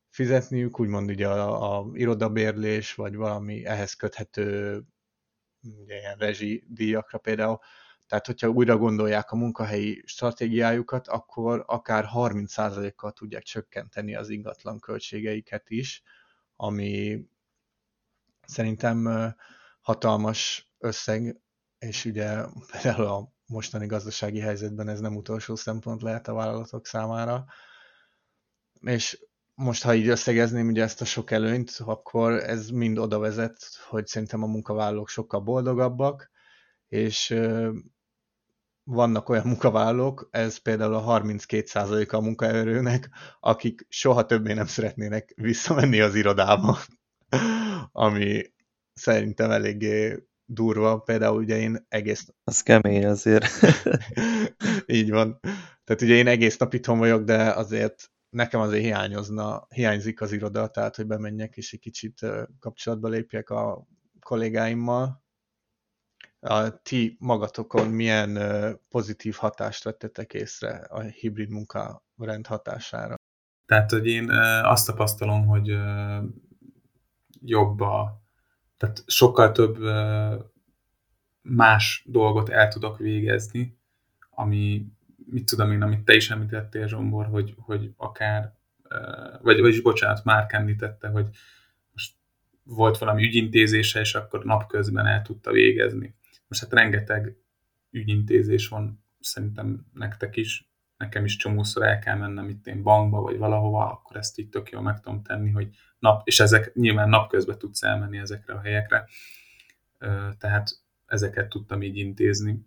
fizetniük, 0.08 0.80
úgymond 0.80 1.10
ugye 1.10 1.28
a, 1.28 1.78
a 1.78 1.90
irodabérlés, 1.92 2.94
vagy 2.94 3.14
valami 3.14 3.64
ehhez 3.64 3.92
köthető 3.94 4.82
ugye 5.60 5.96
ilyen 5.96 6.16
rezsi 6.16 6.64
díjakra 6.68 7.18
például. 7.18 7.58
Tehát, 8.06 8.26
hogyha 8.26 8.48
újra 8.48 8.76
gondolják 8.76 9.30
a 9.30 9.36
munkahelyi 9.36 10.02
stratégiájukat, 10.06 11.08
akkor 11.08 11.64
akár 11.66 12.04
30%-kal 12.14 13.12
tudják 13.12 13.42
csökkenteni 13.42 14.14
az 14.14 14.28
ingatlan 14.28 14.78
költségeiket 14.80 15.70
is, 15.70 16.02
ami 16.56 17.20
szerintem 18.48 19.08
hatalmas 19.80 20.70
összeg, 20.78 21.40
és 21.78 22.04
ugye 22.04 22.44
például 22.70 23.06
a 23.06 23.32
mostani 23.46 23.86
gazdasági 23.86 24.40
helyzetben 24.40 24.88
ez 24.88 25.00
nem 25.00 25.16
utolsó 25.16 25.54
szempont 25.54 26.02
lehet 26.02 26.28
a 26.28 26.32
vállalatok 26.32 26.86
számára. 26.86 27.44
És 28.80 29.26
most, 29.54 29.82
ha 29.82 29.94
így 29.94 30.08
összegezném 30.08 30.68
ugye 30.68 30.82
ezt 30.82 31.00
a 31.00 31.04
sok 31.04 31.30
előnyt, 31.30 31.80
akkor 31.84 32.32
ez 32.32 32.68
mind 32.68 32.98
oda 32.98 33.18
vezet, 33.18 33.56
hogy 33.88 34.06
szerintem 34.06 34.42
a 34.42 34.46
munkavállalók 34.46 35.08
sokkal 35.08 35.40
boldogabbak, 35.40 36.30
és 36.88 37.34
vannak 38.84 39.28
olyan 39.28 39.46
munkavállalók, 39.46 40.28
ez 40.30 40.56
például 40.56 40.94
a 40.94 41.20
32%-a 41.20 42.16
a 42.16 42.20
munkaerőnek, 42.20 43.10
akik 43.40 43.86
soha 43.88 44.26
többé 44.26 44.52
nem 44.52 44.66
szeretnének 44.66 45.32
visszamenni 45.36 46.00
az 46.00 46.14
irodába, 46.14 46.78
ami 47.92 48.42
szerintem 48.92 49.50
eléggé 49.50 50.26
durva. 50.44 50.98
Például 50.98 51.38
ugye 51.38 51.56
én 51.56 51.86
egész... 51.88 52.28
Az 52.44 52.62
kemény 52.62 53.06
azért. 53.06 53.46
Így 54.86 55.10
van. 55.10 55.40
Tehát 55.84 56.02
ugye 56.02 56.14
én 56.14 56.26
egész 56.26 56.56
nap 56.56 56.74
itthon 56.74 56.98
vagyok, 56.98 57.22
de 57.22 57.50
azért 57.50 58.10
nekem 58.30 58.60
azért 58.60 58.82
hiányozna, 58.82 59.66
hiányzik 59.74 60.20
az 60.20 60.32
iroda, 60.32 60.68
tehát 60.68 60.96
hogy 60.96 61.06
bemenjek 61.06 61.56
és 61.56 61.72
egy 61.72 61.80
kicsit 61.80 62.26
kapcsolatba 62.58 63.08
lépjek 63.08 63.50
a 63.50 63.86
kollégáimmal. 64.20 65.22
A 66.40 66.82
ti 66.82 67.16
magatokon 67.20 67.88
milyen 67.88 68.38
pozitív 68.88 69.34
hatást 69.34 69.84
vettetek 69.84 70.34
észre 70.34 70.70
a 70.70 71.00
hibrid 71.00 71.48
munkarend 71.48 72.46
hatására? 72.46 73.14
Tehát, 73.66 73.90
hogy 73.90 74.06
én 74.06 74.30
azt 74.62 74.86
tapasztalom, 74.86 75.46
hogy 75.46 75.68
jobb 77.44 77.80
a, 77.80 78.22
tehát 78.76 79.04
sokkal 79.06 79.52
több 79.52 79.78
más 81.42 82.04
dolgot 82.06 82.48
el 82.48 82.68
tudok 82.68 82.98
végezni, 82.98 83.78
ami 84.30 84.86
mit 85.30 85.46
tudom 85.46 85.72
én, 85.72 85.82
amit 85.82 86.04
te 86.04 86.14
is 86.14 86.30
említettél, 86.30 86.86
Zsombor, 86.86 87.26
hogy, 87.26 87.54
hogy 87.56 87.92
akár, 87.96 88.54
vagy, 89.42 89.60
vagyis 89.60 89.80
bocsánat, 89.80 90.24
már 90.24 90.46
említette, 90.48 91.08
hogy 91.08 91.28
most 91.92 92.14
volt 92.62 92.98
valami 92.98 93.24
ügyintézése, 93.24 94.00
és 94.00 94.14
akkor 94.14 94.44
napközben 94.44 95.06
el 95.06 95.22
tudta 95.22 95.52
végezni. 95.52 96.14
Most 96.48 96.60
hát 96.60 96.72
rengeteg 96.72 97.36
ügyintézés 97.90 98.68
van, 98.68 99.04
szerintem 99.20 99.86
nektek 99.92 100.36
is, 100.36 100.67
nekem 100.98 101.24
is 101.24 101.36
csomószor 101.36 101.82
el 101.82 101.98
kell 101.98 102.16
mennem 102.16 102.48
itt 102.48 102.66
én 102.66 102.82
bankba, 102.82 103.20
vagy 103.20 103.38
valahova, 103.38 103.90
akkor 103.90 104.16
ezt 104.16 104.38
így 104.38 104.48
tök 104.48 104.70
jól 104.70 104.82
meg 104.82 105.00
tudom 105.00 105.22
tenni, 105.22 105.50
hogy 105.50 105.68
nap, 105.98 106.26
és 106.26 106.40
ezek 106.40 106.74
nyilván 106.74 107.08
napközben 107.08 107.58
tudsz 107.58 107.82
elmenni 107.82 108.18
ezekre 108.18 108.54
a 108.54 108.60
helyekre, 108.60 109.04
tehát 110.38 110.68
ezeket 111.06 111.48
tudtam 111.48 111.82
így 111.82 111.96
intézni. 111.96 112.66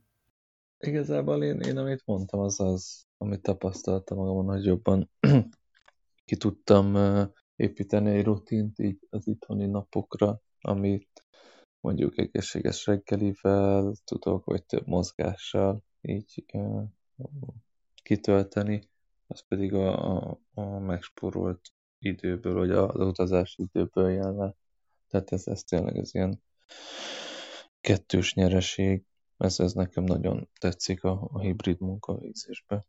Igazából 0.79 1.43
én, 1.43 1.59
én 1.59 1.77
amit 1.77 2.05
mondtam, 2.05 2.39
az 2.39 2.59
az, 2.59 3.05
amit 3.17 3.41
tapasztaltam 3.41 4.17
magamon, 4.17 4.45
hogy 4.45 4.65
jobban 4.65 5.09
ki 6.25 6.37
tudtam 6.37 6.97
építeni 7.55 8.11
egy 8.11 8.23
rutint 8.23 8.79
így 8.79 9.07
az 9.09 9.27
itthoni 9.27 9.65
napokra, 9.65 10.41
amit 10.61 11.25
mondjuk 11.79 12.17
egészséges 12.17 12.85
reggelivel 12.85 13.93
tudok, 14.03 14.45
vagy 14.45 14.65
több 14.65 14.87
mozgással 14.87 15.83
így 16.01 16.45
kitölteni, 18.01 18.89
az 19.27 19.43
pedig 19.47 19.73
a, 19.73 20.15
a, 20.15 20.39
a 20.53 20.79
megspórolt 20.79 21.61
időből, 21.99 22.53
vagy 22.53 22.71
az 22.71 23.07
utazási 23.07 23.61
időből 23.61 24.11
jön 24.11 24.35
le. 24.35 24.55
Tehát 25.07 25.31
ez, 25.31 25.47
ez 25.47 25.63
tényleg 25.63 25.97
ez 25.97 26.15
ilyen 26.15 26.43
kettős 27.81 28.33
nyereség, 28.33 29.03
ez, 29.37 29.59
ez 29.59 29.73
nekem 29.73 30.03
nagyon 30.03 30.49
tetszik 30.59 31.03
a, 31.03 31.29
a 31.31 31.39
hibrid 31.39 31.79
munkavégzésben. 31.79 32.85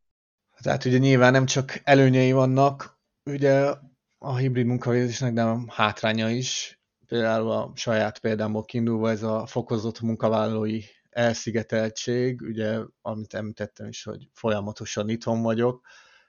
Tehát 0.63 0.85
ugye 0.85 0.99
nyilván 0.99 1.33
nem 1.33 1.47
csak 1.47 1.81
előnyei 1.85 2.33
vannak, 2.33 3.01
ugye 3.25 3.75
a 4.19 4.37
hibrid 4.37 4.67
munkavégzésnek, 4.67 5.33
de 5.33 5.43
a 5.43 5.65
hátránya 5.69 6.31
is. 6.31 6.81
Például 7.07 7.51
a 7.51 7.73
saját 7.75 8.19
példámból 8.19 8.65
kiindulva 8.65 9.11
ez 9.11 9.23
a 9.23 9.47
fokozott 9.47 10.01
munkavállalói 10.01 10.81
elszigeteltség, 11.13 12.41
ugye, 12.41 12.79
amit 13.01 13.35
említettem 13.35 13.87
is, 13.89 14.03
hogy 14.03 14.29
folyamatosan 14.33 15.09
itthon 15.09 15.43
vagyok, 15.43 15.87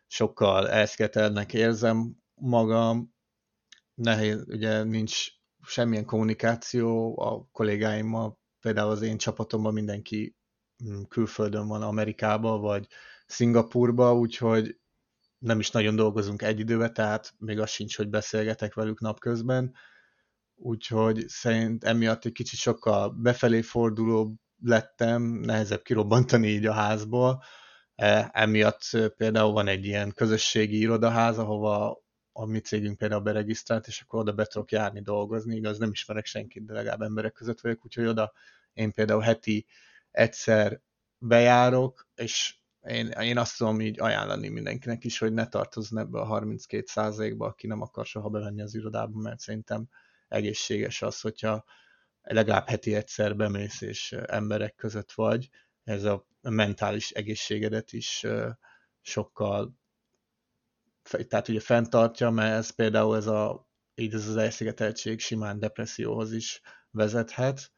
sokkal 0.08 0.70
elszigetelnek 0.70 1.54
érzem 1.54 2.16
magam, 2.36 3.13
nehéz, 3.94 4.44
ugye 4.48 4.84
nincs 4.84 5.28
semmilyen 5.66 6.06
kommunikáció 6.06 7.20
a 7.20 7.48
kollégáimmal, 7.52 8.40
például 8.60 8.92
az 8.92 9.02
én 9.02 9.18
csapatomban 9.18 9.74
mindenki 9.74 10.36
mm, 10.84 11.02
külföldön 11.02 11.68
van, 11.68 11.82
Amerikába 11.82 12.58
vagy 12.58 12.88
Szingapurba, 13.25 14.16
úgyhogy 14.16 14.80
nem 15.38 15.60
is 15.60 15.72
nagyon 15.72 15.96
dolgozunk 15.96 16.42
egy 16.42 16.60
időbe, 16.60 16.92
tehát 16.92 17.34
még 17.38 17.60
az 17.60 17.70
sincs, 17.70 17.98
hogy 17.98 18.10
beszélgetek 18.10 18.74
velük 18.74 19.00
napközben, 19.00 19.74
úgyhogy 20.56 21.28
szerint 21.28 21.84
emiatt 21.84 22.25
egy 22.25 22.32
kicsit 22.32 22.60
sokkal 22.60 23.10
befelé 23.10 23.62
fordulóbb 23.62 24.36
lettem, 24.63 25.22
nehezebb 25.24 25.82
kirobbantani 25.82 26.48
így 26.48 26.65
a 26.65 26.74
házból. 26.74 27.43
E, 27.96 28.29
emiatt 28.34 28.82
például 29.17 29.51
van 29.51 29.67
egy 29.67 29.86
ilyen 29.86 30.12
közösségi 30.12 30.77
irodaház, 30.77 31.38
ahova 31.38 32.03
a 32.32 32.46
mi 32.46 32.60
cégünk 32.60 32.98
például 32.98 33.22
beregisztrált, 33.22 33.88
és 33.88 34.01
akkor 34.01 34.20
oda 34.20 34.32
be 34.32 34.46
tudok 34.46 34.72
járni 34.72 35.01
dolgozni, 35.01 35.55
igaz, 35.55 35.77
nem 35.77 35.91
ismerek 35.91 36.25
senkit, 36.25 36.65
de 36.65 36.74
legalább 36.74 37.01
emberek 37.01 37.34
között 37.34 37.62
vagyok, 37.62 37.86
úgyhogy 37.86 38.05
oda 38.05 38.34
én 38.74 38.91
például 38.91 39.22
heti 39.22 39.65
egyszer 40.12 40.82
bejárok, 41.17 42.08
és 42.15 42.55
én, 42.88 43.08
én 43.08 43.38
azt 43.38 43.58
tudom 43.58 43.82
így 43.82 44.00
ajánlani 44.00 44.50
mindenkinek 44.50 45.03
is, 45.03 45.17
hogy 45.17 45.34
ne 45.34 45.48
tartozzon 45.48 46.00
ebbe 46.00 46.20
a 46.20 46.25
32 46.25 47.36
ba 47.36 47.46
aki 47.46 47.67
nem 47.67 47.82
akar 47.82 48.05
soha 48.05 48.29
bevenni 48.29 48.62
az 48.62 48.75
irodába, 48.75 49.20
mert 49.20 49.39
szerintem 49.39 49.88
egészséges 50.27 51.01
az, 51.01 51.22
hogyha 51.22 51.63
legalább 52.24 52.68
heti 52.68 52.96
egyszer 52.96 53.36
bemész 53.36 53.82
és 53.82 54.12
emberek 54.12 54.75
között 54.75 55.12
vagy, 55.12 55.50
ez 55.84 56.03
a 56.03 56.25
mentális 56.42 57.12
egészségedet 57.12 57.94
is 57.94 58.25
sokkal 59.01 59.74
tehát 61.27 61.48
ugye 61.48 61.60
fenntartja, 61.60 62.30
mert 62.30 62.56
ez 62.58 62.70
például 62.70 63.15
ez 63.15 63.27
a 63.27 63.68
így 63.96 64.13
ez 64.13 64.27
az 64.27 64.38
elszigeteltség 64.38 65.20
simán 65.20 65.60
depresszióhoz 65.60 66.34
is 66.34 66.62
vezethet. 66.92 67.72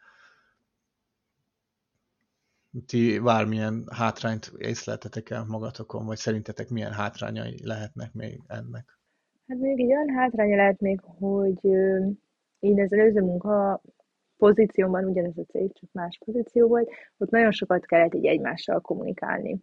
Ti 2.85 3.19
bármilyen 3.19 3.83
hátrányt 3.91 4.51
észleltetek 4.57 5.29
el 5.29 5.45
magatokon, 5.45 6.05
vagy 6.05 6.17
szerintetek 6.17 6.69
milyen 6.69 6.91
hátrányai 6.91 7.59
lehetnek 7.63 8.13
még 8.13 8.41
ennek? 8.47 8.99
Hát 9.47 9.57
még 9.57 9.79
egy 9.79 9.85
olyan 9.85 10.09
hátránya 10.15 10.55
lehet 10.55 10.79
még, 10.79 10.99
hogy 11.01 11.59
én 12.59 12.81
az 12.81 12.93
előző 12.93 13.21
munka 13.21 13.81
pozícióban, 14.37 15.05
ugyanez 15.05 15.37
a 15.37 15.43
cég, 15.51 15.73
csak 15.73 15.89
más 15.91 16.19
pozíció 16.25 16.67
volt, 16.67 16.89
ott 17.17 17.29
nagyon 17.29 17.51
sokat 17.51 17.85
kellett 17.85 18.13
így 18.13 18.25
egymással 18.25 18.81
kommunikálni. 18.81 19.59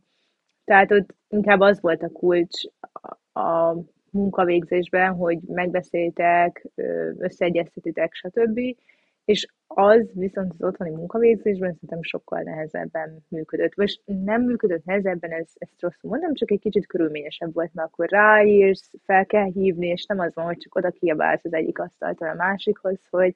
Tehát 0.64 0.92
ott 0.92 1.14
inkább 1.28 1.60
az 1.60 1.80
volt 1.80 2.02
a 2.02 2.08
kulcs 2.08 2.62
a 3.32 3.76
munkavégzésben, 4.10 5.14
hogy 5.14 5.38
megbeszéltek, 5.46 6.66
összeegyeztetitek, 7.18 8.14
stb. 8.14 8.60
És 9.24 9.46
az 9.66 10.10
viszont 10.14 10.52
az 10.52 10.62
otthoni 10.62 10.90
munkavégzésben 10.90 11.72
szerintem 11.72 12.02
sokkal 12.02 12.40
nehezebben 12.40 13.24
működött. 13.28 13.74
Vagy 13.74 14.00
nem 14.04 14.42
működött 14.42 14.84
nehezebben, 14.84 15.30
ez, 15.30 15.48
ezt 15.54 15.80
rosszul 15.80 16.10
mondom, 16.10 16.34
csak 16.34 16.50
egy 16.50 16.60
kicsit 16.60 16.86
körülményesebb 16.86 17.54
volt, 17.54 17.74
mert 17.74 17.88
akkor 17.88 18.08
ráírsz, 18.08 18.90
fel 19.04 19.26
kell 19.26 19.46
hívni, 19.46 19.86
és 19.86 20.06
nem 20.06 20.18
az 20.18 20.34
van, 20.34 20.44
hogy 20.44 20.56
csak 20.56 20.74
oda 20.74 20.90
kiabálsz 20.90 21.44
az 21.44 21.52
egyik 21.52 21.78
asztaltól 21.78 22.28
a 22.28 22.34
másikhoz, 22.34 23.06
hogy 23.10 23.34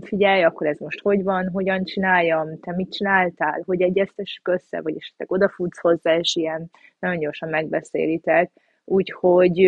figyelj, 0.00 0.42
akkor 0.42 0.66
ez 0.66 0.78
most 0.78 1.00
hogy 1.00 1.22
van, 1.22 1.48
hogyan 1.48 1.84
csináljam, 1.84 2.60
te 2.60 2.72
mit 2.72 2.92
csináltál, 2.92 3.62
hogy 3.64 3.82
egyeztessük 3.82 4.48
össze, 4.48 4.80
vagy 4.80 4.96
esetleg 4.96 5.32
odafutsz 5.32 5.78
hozzá, 5.78 6.16
és 6.16 6.36
ilyen 6.36 6.70
nagyon 6.98 7.18
gyorsan 7.18 7.48
megbeszélitek. 7.48 8.50
Úgyhogy 8.84 9.58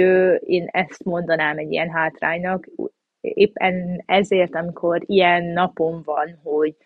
én 0.40 0.68
ezt 0.70 1.04
mondanám 1.04 1.58
egy 1.58 1.72
ilyen 1.72 1.90
hátránynak, 1.90 2.68
éppen 3.20 4.02
ezért, 4.06 4.54
amikor 4.54 5.02
ilyen 5.06 5.44
napon 5.44 6.02
van, 6.04 6.38
hogy, 6.42 6.76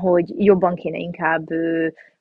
hogy 0.00 0.44
jobban 0.44 0.74
kéne 0.74 0.98
inkább 0.98 1.46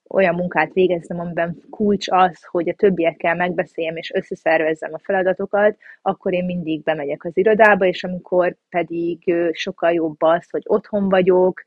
olyan 0.09 0.35
munkát 0.35 0.73
végeznem, 0.73 1.19
amiben 1.19 1.57
kulcs 1.69 2.07
az, 2.09 2.43
hogy 2.45 2.69
a 2.69 2.73
többiekkel 2.73 3.35
megbeszéljem 3.35 3.95
és 3.95 4.11
összeszervezzem 4.13 4.93
a 4.93 4.99
feladatokat, 5.03 5.77
akkor 6.01 6.33
én 6.33 6.45
mindig 6.45 6.83
bemegyek 6.83 7.23
az 7.23 7.37
irodába, 7.37 7.85
és 7.85 8.03
amikor 8.03 8.55
pedig 8.69 9.33
sokkal 9.51 9.91
jobb 9.91 10.21
az, 10.21 10.49
hogy 10.49 10.63
otthon 10.65 11.09
vagyok, 11.09 11.63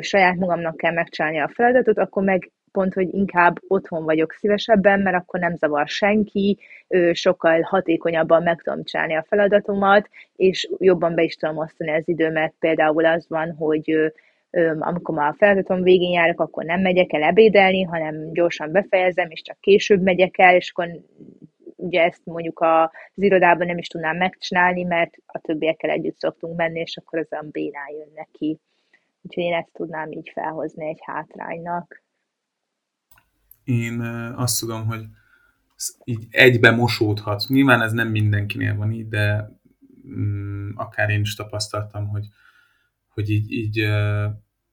saját 0.00 0.36
magamnak 0.36 0.76
kell 0.76 0.92
megcsinálni 0.92 1.38
a 1.38 1.50
feladatot, 1.54 1.98
akkor 1.98 2.22
meg 2.22 2.50
pont, 2.72 2.94
hogy 2.94 3.14
inkább 3.14 3.56
otthon 3.68 4.04
vagyok 4.04 4.32
szívesebben, 4.32 5.00
mert 5.00 5.16
akkor 5.16 5.40
nem 5.40 5.56
zavar 5.56 5.88
senki, 5.88 6.58
sokkal 7.12 7.60
hatékonyabban 7.60 8.42
meg 8.42 8.62
tudom 8.62 8.84
csinálni 8.84 9.14
a 9.14 9.24
feladatomat, 9.28 10.08
és 10.36 10.68
jobban 10.78 11.14
be 11.14 11.22
is 11.22 11.36
tudom 11.36 11.56
osztani 11.56 11.90
az 11.90 12.08
időmet. 12.08 12.54
Például 12.58 13.06
az 13.06 13.26
van, 13.28 13.54
hogy 13.58 14.12
amikor 14.78 15.14
már 15.14 15.30
a 15.30 15.36
feladatom 15.38 15.82
végén 15.82 16.12
járok, 16.12 16.40
akkor 16.40 16.64
nem 16.64 16.80
megyek 16.80 17.12
el 17.12 17.22
ebédelni, 17.22 17.82
hanem 17.82 18.32
gyorsan 18.32 18.72
befejezem, 18.72 19.30
és 19.30 19.42
csak 19.42 19.60
később 19.60 20.02
megyek 20.02 20.38
el, 20.38 20.54
és 20.54 20.70
akkor 20.70 21.00
ugye 21.76 22.02
ezt 22.02 22.20
mondjuk 22.24 22.60
az 22.60 22.88
irodában 23.14 23.66
nem 23.66 23.78
is 23.78 23.86
tudnám 23.86 24.16
megcsinálni, 24.16 24.82
mert 24.82 25.14
a 25.26 25.38
többiekkel 25.38 25.90
együtt 25.90 26.18
szoktunk 26.18 26.56
menni, 26.56 26.80
és 26.80 26.96
akkor 26.96 27.18
az 27.18 27.32
a 27.32 27.46
bénán 27.50 27.90
jön 27.98 28.12
neki. 28.14 28.58
Úgyhogy 29.22 29.44
én 29.44 29.54
ezt 29.54 29.72
tudnám 29.72 30.10
így 30.10 30.30
felhozni 30.34 30.88
egy 30.88 31.00
hátránynak. 31.02 32.02
Én 33.64 34.00
azt 34.36 34.60
tudom, 34.60 34.86
hogy 34.86 35.04
így 36.04 36.26
egybe 36.30 36.70
mosódhat. 36.70 37.44
Nyilván 37.48 37.80
ez 37.80 37.92
nem 37.92 38.08
mindenkinél 38.08 38.76
van 38.76 38.92
így, 38.92 39.08
de 39.08 39.50
mm, 40.08 40.70
akár 40.74 41.10
én 41.10 41.20
is 41.20 41.34
tapasztaltam, 41.34 42.08
hogy 42.08 42.26
hogy 43.20 43.30
így, 43.30 43.52
így 43.52 43.80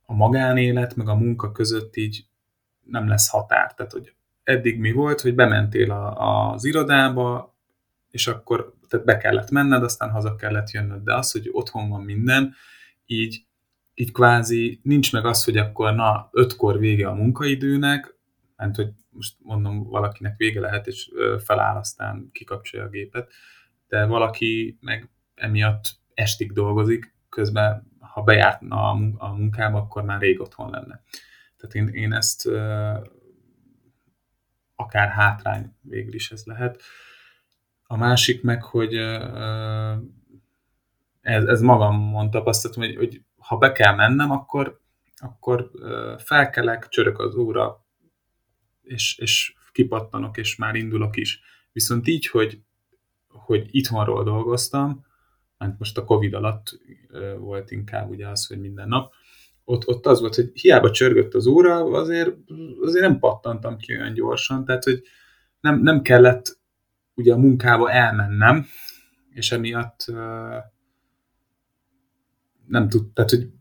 a 0.05 0.13
magánélet 0.13 0.95
meg 0.95 1.07
a 1.07 1.15
munka 1.15 1.51
között 1.51 1.95
így 1.95 2.25
nem 2.83 3.07
lesz 3.07 3.29
határ. 3.29 3.73
Tehát, 3.73 3.91
hogy 3.91 4.13
eddig 4.43 4.79
mi 4.79 4.91
volt, 4.91 5.21
hogy 5.21 5.35
bementél 5.35 5.91
a, 5.91 6.51
az 6.51 6.65
irodába, 6.65 7.55
és 8.11 8.27
akkor 8.27 8.73
tehát 8.87 9.05
be 9.05 9.17
kellett 9.17 9.49
menned, 9.49 9.83
aztán 9.83 10.09
haza 10.09 10.35
kellett 10.35 10.71
jönnöd. 10.71 11.03
De 11.03 11.15
az, 11.15 11.31
hogy 11.31 11.49
otthon 11.51 11.89
van 11.89 12.01
minden, 12.01 12.53
így, 13.05 13.45
így 13.93 14.11
kvázi 14.11 14.79
nincs 14.83 15.13
meg 15.13 15.25
az, 15.25 15.43
hogy 15.43 15.57
akkor 15.57 15.93
na, 15.93 16.29
ötkor 16.31 16.79
vége 16.79 17.07
a 17.07 17.13
munkaidőnek, 17.13 18.15
mert 18.55 18.75
hogy 18.75 18.89
most 19.09 19.35
mondom, 19.39 19.83
valakinek 19.83 20.37
vége 20.37 20.59
lehet, 20.59 20.87
és 20.87 21.11
feláll, 21.43 21.77
aztán 21.77 22.29
kikapcsolja 22.31 22.85
a 22.85 22.89
gépet, 22.89 23.31
de 23.87 24.05
valaki 24.05 24.77
meg 24.81 25.09
emiatt 25.35 25.95
estig 26.13 26.51
dolgozik, 26.51 27.15
közben 27.29 27.91
ha 28.17 28.23
bejárna 28.23 28.89
a 29.17 29.33
munkába, 29.33 29.77
akkor 29.77 30.03
már 30.03 30.19
rég 30.19 30.41
otthon 30.41 30.69
lenne. 30.69 31.01
Tehát 31.57 31.75
én, 31.75 31.87
én 31.87 32.13
ezt 32.13 32.47
akár 34.75 35.09
hátrány 35.09 35.75
végül 35.81 36.13
is 36.13 36.31
ez 36.31 36.43
lehet. 36.45 36.81
A 37.83 37.97
másik 37.97 38.43
meg, 38.43 38.63
hogy 38.63 38.93
ez, 41.21 41.43
ez 41.45 41.61
magamon 41.61 42.29
tapasztaltam, 42.29 42.83
hogy, 42.83 42.95
hogy 42.95 43.21
ha 43.37 43.57
be 43.57 43.71
kell 43.71 43.95
mennem, 43.95 44.31
akkor, 44.31 44.81
akkor 45.15 45.71
felkelek, 46.17 46.87
csörök 46.87 47.19
az 47.19 47.35
óra, 47.35 47.85
és, 48.81 49.17
és 49.17 49.55
kipattanok, 49.71 50.37
és 50.37 50.55
már 50.55 50.75
indulok 50.75 51.17
is. 51.17 51.41
Viszont 51.71 52.07
így, 52.07 52.27
hogy, 52.27 52.61
hogy 53.27 53.67
itthonról 53.71 54.23
dolgoztam, 54.23 55.05
mert 55.57 55.79
most 55.79 55.97
a 55.97 56.03
Covid 56.03 56.33
alatt 56.33 56.79
volt 57.37 57.71
inkább 57.71 58.09
ugye 58.09 58.27
az, 58.27 58.47
hogy 58.47 58.59
minden 58.59 58.87
nap, 58.87 59.13
ott, 59.63 59.87
ott 59.87 60.05
az 60.05 60.19
volt, 60.19 60.35
hogy 60.35 60.51
hiába 60.53 60.91
csörgött 60.91 61.33
az 61.33 61.47
óra, 61.47 61.83
azért, 61.83 62.35
azért 62.81 63.07
nem 63.07 63.19
pattantam 63.19 63.77
ki 63.77 63.97
olyan 63.97 64.13
gyorsan, 64.13 64.65
tehát 64.65 64.83
hogy 64.83 65.01
nem, 65.59 65.79
nem 65.79 66.01
kellett 66.01 66.59
ugye 67.13 67.33
a 67.33 67.37
munkába 67.37 67.91
elmennem, 67.91 68.65
és 69.29 69.51
emiatt 69.51 70.05
nem 72.67 72.87
tud, 72.89 73.13
tehát 73.13 73.29
hogy 73.29 73.51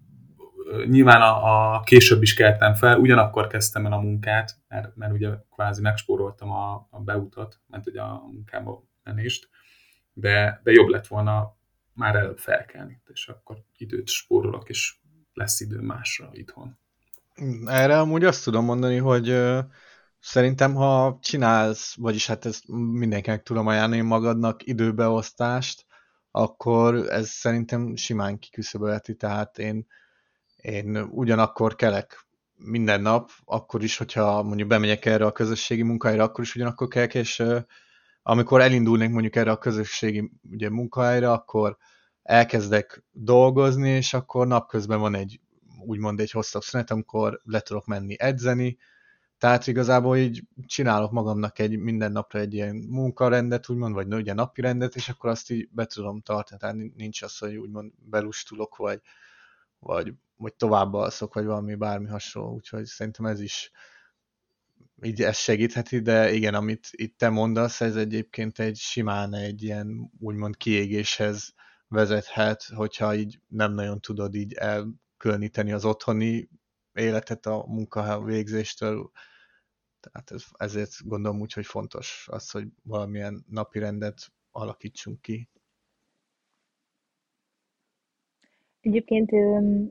nyilván 0.87 1.21
a, 1.21 1.75
a 1.75 1.81
később 1.81 2.23
is 2.23 2.35
keltem 2.35 2.75
fel, 2.75 2.99
ugyanakkor 2.99 3.47
kezdtem 3.47 3.87
el 3.87 3.93
a 3.93 4.01
munkát, 4.01 4.57
mert, 4.69 4.97
mert 4.97 5.13
ugye 5.13 5.31
kvázi 5.51 5.81
megspóroltam 5.83 6.51
a, 6.51 6.89
a 6.91 7.01
beutat, 7.01 7.61
mert 7.67 7.87
ugye 7.87 8.01
a 8.01 8.23
munkába 8.33 8.85
menést, 9.03 9.49
de, 10.13 10.61
de 10.63 10.71
jobb 10.71 10.89
lett 10.89 11.07
volna 11.07 11.56
már 11.97 12.15
előbb 12.15 12.39
felkelni, 12.39 13.01
és 13.07 13.29
akkor 13.29 13.57
időt 13.77 14.09
spórolok, 14.09 14.69
és 14.69 14.95
lesz 15.33 15.61
idő 15.61 15.81
másra 15.81 16.29
itthon. 16.33 16.79
Erre 17.67 17.99
amúgy 17.99 18.25
azt 18.25 18.45
tudom 18.45 18.65
mondani, 18.65 18.97
hogy 18.97 19.39
szerintem, 20.21 20.75
ha 20.75 21.19
csinálsz, 21.23 21.95
vagyis 21.97 22.27
hát 22.27 22.45
ezt 22.45 22.65
mindenkinek 22.93 23.43
tudom 23.43 23.67
ajánlani 23.67 24.01
magadnak 24.01 24.67
időbeosztást, 24.67 25.87
akkor 26.31 26.95
ez 26.95 27.29
szerintem 27.29 27.97
simán 27.97 28.39
kiküszöbölheti, 28.39 29.15
tehát 29.15 29.59
én, 29.59 29.87
én 30.57 30.97
ugyanakkor 30.97 31.75
kelek 31.75 32.27
minden 32.57 33.01
nap, 33.01 33.31
akkor 33.45 33.83
is, 33.83 33.97
hogyha 33.97 34.43
mondjuk 34.43 34.69
bemegyek 34.69 35.05
erre 35.05 35.27
a 35.27 35.33
közösségi 35.33 35.83
munkahelyre, 35.83 36.23
akkor 36.23 36.45
is 36.45 36.55
ugyanakkor 36.55 36.89
kelek, 36.89 37.15
és 37.15 37.43
amikor 38.29 38.61
elindulnék 38.61 39.11
mondjuk 39.11 39.37
erre 39.37 39.51
a 39.51 39.59
közösségi 39.59 40.31
ugye, 40.51 40.71
munkahelyre, 40.71 41.33
akkor 41.33 41.77
elkezdek 42.23 43.05
dolgozni, 43.12 43.89
és 43.91 44.15
akkor 44.15 44.47
napközben 44.47 45.01
van 45.01 45.15
egy 45.15 45.41
úgymond 45.85 46.21
egy 46.21 46.31
hosszabb 46.31 46.62
szünet, 46.62 46.91
amikor 46.91 47.41
le 47.45 47.61
tudok 47.61 47.87
menni 47.87 48.15
edzeni, 48.19 48.79
tehát 49.39 49.67
igazából 49.67 50.17
így 50.17 50.43
csinálok 50.67 51.11
magamnak 51.11 51.59
egy 51.59 51.79
minden 51.79 52.12
napra 52.12 52.39
egy 52.39 52.55
ilyen 52.55 52.77
munkarendet, 52.77 53.69
úgymond, 53.69 53.95
vagy 53.95 54.15
ugye 54.15 54.33
napi 54.33 54.61
rendet, 54.61 54.95
és 54.95 55.09
akkor 55.09 55.31
azt 55.31 55.51
így 55.51 55.69
be 55.71 55.85
tudom 55.85 56.21
tartani, 56.21 56.61
tehát 56.61 56.77
nincs 56.97 57.23
az, 57.23 57.39
hogy 57.39 57.57
úgymond 57.57 57.93
belustulok, 57.97 58.77
vagy, 58.77 59.01
vagy, 59.79 60.15
vagy 60.37 60.55
tovább 60.55 60.95
alszok, 60.95 61.35
vagy 61.35 61.45
valami 61.45 61.75
bármi 61.75 62.09
hasonló, 62.09 62.55
úgyhogy 62.55 62.85
szerintem 62.85 63.27
ez 63.27 63.41
is 63.41 63.71
így 65.03 65.23
ez 65.23 65.37
segítheti, 65.37 66.01
de 66.01 66.33
igen, 66.33 66.55
amit 66.55 66.89
itt 66.91 67.19
te 67.19 67.29
mondasz, 67.29 67.81
ez 67.81 67.97
egyébként 67.97 68.59
egy 68.59 68.77
simán 68.77 69.35
egy 69.35 69.63
ilyen 69.63 70.11
úgymond 70.19 70.57
kiégéshez 70.57 71.55
vezethet, 71.89 72.63
hogyha 72.63 73.15
így 73.15 73.41
nem 73.47 73.73
nagyon 73.73 74.01
tudod 74.01 74.35
így 74.35 74.53
elkülöníteni 74.53 75.73
az 75.73 75.85
otthoni 75.85 76.49
életet 76.93 77.47
a 77.47 77.65
munkahely 77.67 78.23
végzéstől. 78.25 79.11
Tehát 80.01 80.31
ez, 80.31 80.45
ezért 80.57 80.93
gondolom 81.05 81.41
úgy, 81.41 81.53
hogy 81.53 81.67
fontos 81.67 82.27
az, 82.31 82.51
hogy 82.51 82.69
valamilyen 82.83 83.45
napi 83.49 83.79
rendet 83.79 84.33
alakítsunk 84.51 85.21
ki. 85.21 85.51
Egyébként 88.87 89.31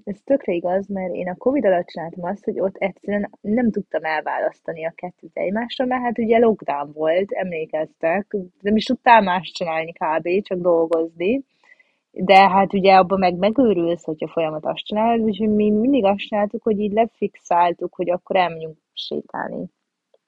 ez 0.04 0.20
tökre 0.24 0.54
igaz, 0.54 0.88
mert 0.88 1.14
én 1.14 1.30
a 1.30 1.36
Covid 1.36 1.66
alatt 1.66 1.86
csináltam 1.86 2.24
azt, 2.24 2.44
hogy 2.44 2.60
ott 2.60 2.76
egyszerűen 2.76 3.30
nem 3.42 3.72
tudtam 3.72 4.04
elválasztani 4.04 4.86
a 4.86 4.94
kettőt 4.96 5.38
egymásra, 5.38 5.86
mert 5.86 6.04
hát 6.04 6.18
ugye 6.18 6.38
lockdown 6.38 6.92
volt, 6.94 7.32
emlékeztek, 7.32 8.36
nem 8.62 8.76
is 8.76 8.84
tudtál 8.84 9.22
más 9.22 9.52
csinálni 9.52 9.92
kb., 9.92 10.42
csak 10.42 10.58
dolgozni, 10.58 11.44
de 12.12 12.50
hát 12.50 12.74
ugye 12.74 12.94
abban 12.94 13.20
meg 13.20 13.38
megőrülsz, 13.38 14.04
hogyha 14.04 14.28
folyamat 14.28 14.66
azt 14.66 14.86
csinálod, 14.86 15.20
úgyhogy 15.20 15.50
mi 15.50 15.70
mindig 15.70 16.06
azt 16.06 16.20
csináltuk, 16.20 16.64
hogy 16.64 16.80
így 16.80 16.92
lefixáltuk, 16.92 17.96
hogy 17.96 18.10
akkor 18.10 18.36
elmegyünk 18.36 18.78
sétálni 18.94 19.66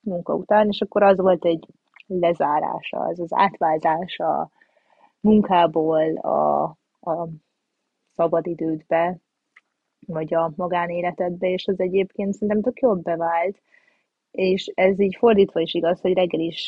munka 0.01 0.33
után, 0.33 0.67
és 0.67 0.81
akkor 0.81 1.03
az 1.03 1.17
volt 1.19 1.45
egy 1.45 1.67
lezárása, 2.07 2.99
az 2.99 3.19
az 3.19 3.33
átváltása 3.33 4.27
a 4.27 4.49
munkából 5.19 6.15
a, 6.15 6.63
a 6.99 7.27
szabadidődbe, 8.17 9.19
vagy 10.07 10.33
a 10.33 10.53
magánéletedbe, 10.55 11.47
és 11.47 11.67
az 11.67 11.79
egyébként 11.79 12.33
szerintem 12.33 12.61
tök 12.61 12.79
jobb 12.79 13.01
bevált, 13.01 13.61
és 14.31 14.71
ez 14.75 14.99
így 14.99 15.15
fordítva 15.15 15.59
is 15.59 15.73
igaz, 15.73 16.01
hogy 16.01 16.13
reggel 16.13 16.39
is 16.39 16.67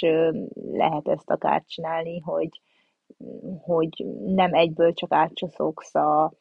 lehet 0.72 1.08
ezt 1.08 1.30
akár 1.30 1.64
csinálni, 1.66 2.20
hogy, 2.20 2.62
hogy 3.62 4.06
nem 4.26 4.54
egyből 4.54 4.94
csak 4.94 5.14
átcsaszogsz 5.14 5.96
a, 5.96 6.34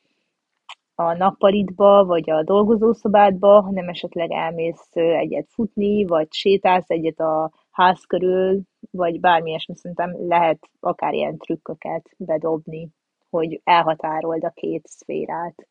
a 0.94 1.12
nappalitba, 1.16 2.04
vagy 2.04 2.30
a 2.30 2.42
dolgozószobádba, 2.42 3.60
hanem 3.60 3.88
esetleg 3.88 4.30
elmész 4.30 4.90
egyet 4.92 5.48
futni, 5.50 6.04
vagy 6.04 6.32
sétálsz 6.32 6.90
egyet 6.90 7.18
a 7.18 7.50
ház 7.70 8.04
körül, 8.04 8.60
vagy 8.90 9.20
bármi 9.20 9.48
ilyesmi, 9.48 9.76
szerintem 9.76 10.28
lehet 10.28 10.58
akár 10.80 11.14
ilyen 11.14 11.36
trükköket 11.38 12.10
bedobni, 12.16 12.88
hogy 13.30 13.60
elhatárold 13.64 14.44
a 14.44 14.50
két 14.50 14.86
szférát. 14.86 15.68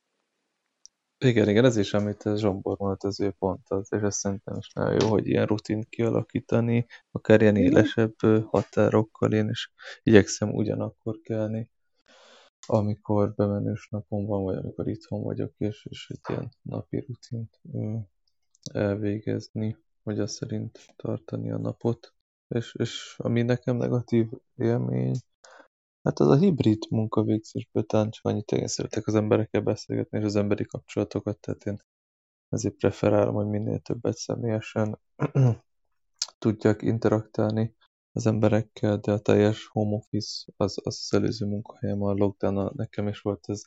Igen, 1.26 1.50
igen, 1.50 1.66
ez 1.66 1.78
is, 1.78 1.94
amit 1.94 2.26
ez 2.26 2.40
Zsombor 2.40 2.78
mondott, 2.78 3.04
az 3.04 3.20
ő 3.20 3.32
pont 3.32 3.70
az, 3.70 3.88
és 3.92 4.02
ez 4.02 4.16
szerintem 4.16 4.56
is 4.58 4.72
nagyon 4.74 5.02
jó, 5.02 5.08
hogy 5.10 5.28
ilyen 5.28 5.46
rutint 5.46 5.90
kialakítani, 5.90 6.86
akár 7.12 7.42
ilyen 7.42 7.56
élesebb 7.56 8.16
határokkal, 8.46 9.34
én 9.34 9.50
is 9.50 9.72
igyekszem 10.04 10.50
ugyanakkor 10.54 11.20
kelni, 11.22 11.70
amikor 12.68 13.34
bemenős 13.36 13.88
napom 13.90 14.26
van, 14.26 14.44
vagy 14.44 14.56
amikor 14.56 14.88
itthon 14.88 15.24
vagyok, 15.24 15.54
és, 15.58 15.86
és 15.90 16.10
egy 16.10 16.20
ilyen 16.28 16.50
napi 16.62 17.06
rutint 17.08 17.62
elvégezni, 18.74 19.78
hogy 20.04 20.20
azt 20.20 20.34
szerint 20.34 20.86
tartani 20.96 21.52
a 21.52 21.58
napot. 21.58 22.14
És, 22.48 22.76
és 22.80 23.16
ami 23.18 23.42
nekem 23.42 23.76
negatív 23.76 24.28
élmény, 24.56 25.16
Hát 26.08 26.20
az 26.20 26.28
a 26.28 26.36
hibrid 26.36 26.86
munkavégzésből 26.90 27.86
talán 27.86 28.10
csak 28.10 28.26
annyit 28.26 28.68
szeretek 28.68 29.08
az 29.08 29.16
emberekkel 29.16 29.62
beszélgetni, 29.62 30.20
és 30.20 30.26
az 30.26 30.36
emberi 30.36 30.66
kapcsolatokat, 30.66 31.40
tehát 31.40 31.66
én 31.66 31.78
ezért 32.50 32.76
preferálom, 32.76 33.36
hogy 33.36 33.48
minél 33.48 33.80
többet 33.80 34.18
személyesen 34.18 35.00
tudjak 36.40 36.82
interaktálni 36.82 37.76
az 38.12 38.26
emberekkel, 38.26 38.98
de 38.98 39.12
a 39.12 39.20
teljes 39.20 39.68
home 39.68 39.96
office 39.96 40.52
az 40.58 40.78
az, 40.84 40.98
az 40.98 41.14
előző 41.14 41.46
munkahelyem 41.46 42.02
a 42.02 42.14
lockdown 42.14 42.72
nekem 42.76 43.08
is 43.08 43.20
volt, 43.20 43.50
ez, 43.50 43.62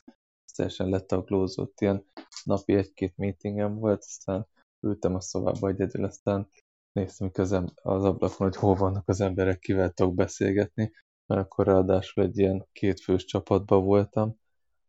ez 0.45 0.51
teljesen 0.55 0.89
letaglózott, 0.89 1.81
ilyen 1.81 2.05
napi 2.43 2.73
egy-két 2.73 3.17
meetingem 3.17 3.75
volt, 3.75 3.99
aztán 3.99 4.47
ültem 4.79 5.15
a 5.15 5.21
szobába 5.21 5.67
egyedül, 5.67 6.03
aztán 6.03 6.49
néztem 6.91 7.31
közem 7.31 7.65
az 7.75 8.03
ablakon, 8.03 8.47
hogy 8.47 8.55
hol 8.55 8.75
vannak 8.75 9.07
az 9.09 9.21
emberek, 9.21 9.59
kivel 9.59 9.91
tudok 9.91 10.15
beszélgetni, 10.15 10.91
mert 11.31 11.45
akkor 11.45 11.65
ráadásul 11.65 12.23
egy 12.23 12.37
ilyen 12.37 12.67
kétfős 12.71 13.25
csapatban 13.25 13.83
voltam, 13.83 14.39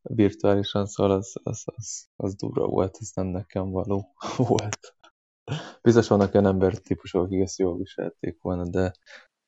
virtuálisan, 0.02 0.86
szóval 0.86 1.16
az, 1.16 1.34
az, 1.42 1.62
az, 1.64 2.08
az 2.16 2.34
durva 2.34 2.66
volt, 2.66 2.96
ez 3.00 3.10
nem 3.14 3.26
nekem 3.26 3.70
való 3.70 4.14
volt. 4.36 4.96
Biztos 5.82 6.08
vannak 6.08 6.34
olyan 6.34 6.46
ember 6.46 6.78
típusok, 6.78 7.24
akik 7.24 7.40
ezt 7.40 7.58
jól 7.58 7.76
viselték 7.76 8.38
volna, 8.40 8.68
de 8.68 8.92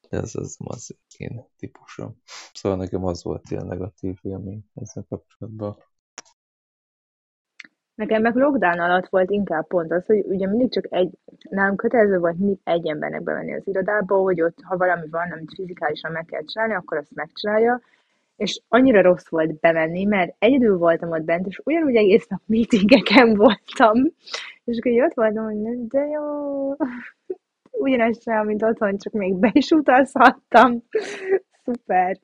ez 0.09 0.35
az 0.35 0.57
az 0.59 0.97
én 1.17 1.45
típusom. 1.57 2.21
Szóval 2.53 2.79
nekem 2.79 3.05
az 3.05 3.23
volt 3.23 3.51
ilyen 3.51 3.67
negatív 3.67 4.19
élmény 4.23 4.65
ezzel 4.75 5.07
kapcsolatban. 5.09 5.77
Nekem 7.95 8.23
meg 8.23 8.35
lockdown 8.35 8.79
alatt 8.79 9.09
volt 9.09 9.31
inkább 9.31 9.67
pont 9.67 9.93
az, 9.93 10.07
hogy 10.07 10.25
ugye 10.27 10.49
mindig 10.49 10.73
csak 10.73 10.87
egy, 10.91 11.11
nem 11.49 11.77
kötelező 11.77 12.19
volt 12.19 12.39
mindig 12.39 12.59
egy 12.65 12.89
embernek 12.89 13.23
bemenni 13.23 13.55
az 13.55 13.67
irodába, 13.67 14.17
hogy 14.17 14.43
ott, 14.43 14.59
ha 14.63 14.77
valami 14.77 15.07
van, 15.11 15.31
amit 15.31 15.53
fizikálisan 15.55 16.13
meg 16.13 16.25
kell 16.25 16.45
csinálni, 16.45 16.75
akkor 16.75 16.99
azt 16.99 17.15
megcsinálja, 17.15 17.81
és 18.37 18.61
annyira 18.69 19.03
rossz 19.03 19.29
volt 19.29 19.61
bemenni, 19.61 20.05
mert 20.05 20.35
egyedül 20.39 20.79
voltam 20.79 21.11
ott 21.11 21.23
bent, 21.23 21.47
és 21.47 21.61
ugyanúgy 21.65 21.97
egész 21.97 22.27
nap 22.27 22.41
meetingeken 22.47 23.35
voltam, 23.35 23.97
és 24.65 24.79
akkor 24.79 24.93
jött 24.93 25.15
voltam, 25.15 25.45
hogy 25.45 25.87
de 25.87 26.07
jó, 26.07 26.77
ugyanezt 27.71 28.23
csinálom, 28.23 28.47
mint 28.47 28.63
otthon, 28.63 28.97
csak 28.97 29.13
még 29.13 29.35
be 29.35 29.51
is 29.53 29.71
utazhattam. 29.71 30.83
Szuper. 31.65 32.19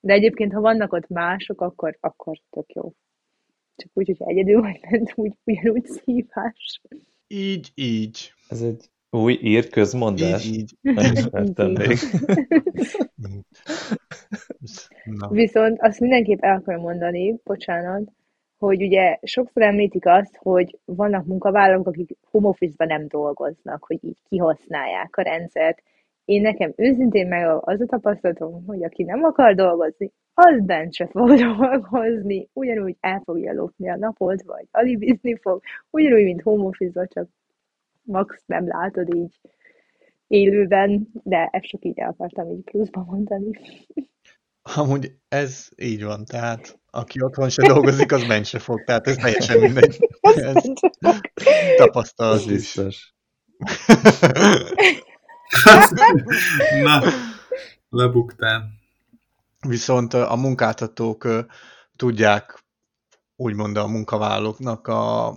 De 0.00 0.12
egyébként, 0.12 0.52
ha 0.52 0.60
vannak 0.60 0.92
ott 0.92 1.08
mások, 1.08 1.60
akkor, 1.60 1.96
akkor 2.00 2.36
tök 2.50 2.72
jó. 2.72 2.92
Csak 3.82 3.90
úgy, 3.94 4.06
hogyha 4.06 4.26
egyedül 4.26 4.60
vagy 4.60 4.80
bent, 4.90 5.12
úgy, 5.14 5.32
ugyanúgy 5.44 5.84
szívás. 5.84 6.80
Így, 7.26 7.70
így. 7.74 8.32
Ez 8.48 8.62
egy 8.62 8.90
új 9.10 9.38
ír 9.42 9.68
közmondás? 9.68 10.46
Így, 10.46 10.54
így. 10.54 10.72
Nem 10.80 11.12
ismertem 11.12 11.70
még. 11.70 11.98
Na. 15.04 15.28
Viszont 15.28 15.80
azt 15.80 16.00
mindenképp 16.00 16.40
el 16.40 16.56
akarom 16.56 16.82
mondani, 16.82 17.40
bocsánat, 17.44 18.12
hogy 18.58 18.82
ugye 18.82 19.18
sokszor 19.22 19.62
említik 19.62 20.06
azt, 20.06 20.36
hogy 20.36 20.78
vannak 20.84 21.26
munkavállalók, 21.26 21.86
akik 21.86 22.16
home 22.30 22.48
office 22.48 22.84
nem 22.84 23.06
dolgoznak, 23.08 23.84
hogy 23.84 23.98
így 24.04 24.18
kihasználják 24.28 25.16
a 25.16 25.22
rendszert. 25.22 25.82
Én 26.24 26.40
nekem 26.40 26.72
őszintén 26.76 27.26
meg 27.26 27.48
az 27.60 27.80
a 27.80 27.86
tapasztalatom, 27.86 28.64
hogy 28.66 28.84
aki 28.84 29.02
nem 29.02 29.24
akar 29.24 29.54
dolgozni, 29.54 30.12
az 30.34 30.64
bent 30.64 30.94
se 30.94 31.06
fog 31.06 31.34
dolgozni, 31.34 32.48
ugyanúgy 32.52 32.96
el 33.00 33.22
fogja 33.24 33.52
lopni 33.52 33.90
a 33.90 33.96
napot, 33.96 34.42
vagy 34.42 34.66
alibizni 34.70 35.38
fog, 35.40 35.62
ugyanúgy, 35.90 36.24
mint 36.24 36.42
home 36.42 36.64
office 36.64 37.06
csak 37.06 37.28
max 38.02 38.42
nem 38.46 38.66
látod 38.66 39.14
így 39.14 39.40
élőben, 40.26 41.08
de 41.12 41.48
ezt 41.52 41.66
csak 41.66 41.84
így 41.84 41.98
el 41.98 42.08
akartam 42.08 42.50
így 42.50 42.64
pluszba 42.64 43.04
mondani. 43.04 43.50
Amúgy 44.76 45.12
ez 45.28 45.68
így 45.76 46.04
van, 46.04 46.24
tehát 46.24 46.78
aki 46.90 47.22
otthon 47.22 47.48
se 47.48 47.66
dolgozik, 47.66 48.12
az 48.12 48.26
bent 48.26 48.44
se 48.44 48.58
fog, 48.58 48.84
tehát 48.84 49.06
ez 49.06 49.16
teljesen 49.16 49.60
mindegy. 49.60 50.08
ez 50.22 50.62
tapasztalat 51.76 52.46
is. 52.46 52.80
Na, 56.82 57.02
lebuktál. 57.88 58.81
Viszont 59.66 60.14
a 60.14 60.36
munkáltatók 60.36 61.28
tudják 61.96 62.64
úgymond 63.36 63.76
a 63.76 63.86
munkavállalóknak 63.86 64.86
a, 64.86 65.28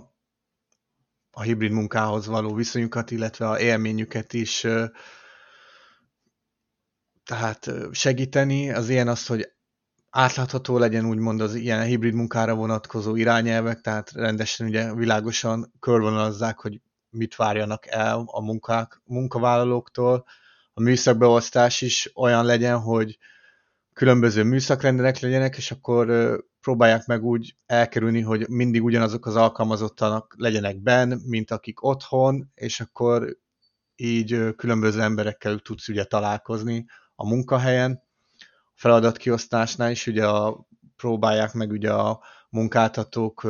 a 1.30 1.42
hibrid 1.42 1.70
munkához 1.70 2.26
való 2.26 2.54
viszonyukat, 2.54 3.10
illetve 3.10 3.48
a 3.48 3.60
élményüket 3.60 4.32
is 4.32 4.66
tehát 7.24 7.70
segíteni. 7.92 8.70
Az 8.70 8.88
ilyen 8.88 9.08
az, 9.08 9.26
hogy 9.26 9.52
átlátható 10.10 10.78
legyen 10.78 11.06
úgymond 11.06 11.40
az 11.40 11.54
ilyen 11.54 11.82
hibrid 11.82 12.14
munkára 12.14 12.54
vonatkozó 12.54 13.16
irányelvek, 13.16 13.80
tehát 13.80 14.10
rendesen 14.10 14.66
ugye 14.66 14.94
világosan 14.94 15.72
körvonalazzák, 15.80 16.58
hogy 16.58 16.80
mit 17.10 17.36
várjanak 17.36 17.86
el 17.86 18.22
a 18.26 18.40
munkák, 18.40 19.00
munkavállalóktól. 19.04 20.24
A 20.74 20.80
műszakbeosztás 20.80 21.80
is 21.80 22.10
olyan 22.14 22.44
legyen, 22.44 22.78
hogy 22.78 23.18
különböző 23.96 24.44
műszakrendelek 24.44 25.18
legyenek, 25.18 25.56
és 25.56 25.70
akkor 25.70 26.06
próbálják 26.60 27.06
meg 27.06 27.24
úgy 27.24 27.56
elkerülni, 27.66 28.20
hogy 28.20 28.48
mindig 28.48 28.84
ugyanazok 28.84 29.26
az 29.26 29.36
alkalmazottanak 29.36 30.34
legyenek 30.38 30.76
benn, 30.76 31.14
mint 31.24 31.50
akik 31.50 31.84
otthon, 31.84 32.50
és 32.54 32.80
akkor 32.80 33.36
így 33.94 34.54
különböző 34.56 35.00
emberekkel 35.00 35.58
tudsz 35.58 35.88
ugye 35.88 36.04
találkozni 36.04 36.86
a 37.14 37.28
munkahelyen. 37.28 38.02
A 38.64 38.72
feladatkiosztásnál 38.74 39.90
is 39.90 40.06
ugye 40.06 40.26
a, 40.26 40.66
próbálják 40.96 41.52
meg 41.52 41.70
ugye 41.70 41.92
a 41.92 42.20
munkáltatók 42.50 43.46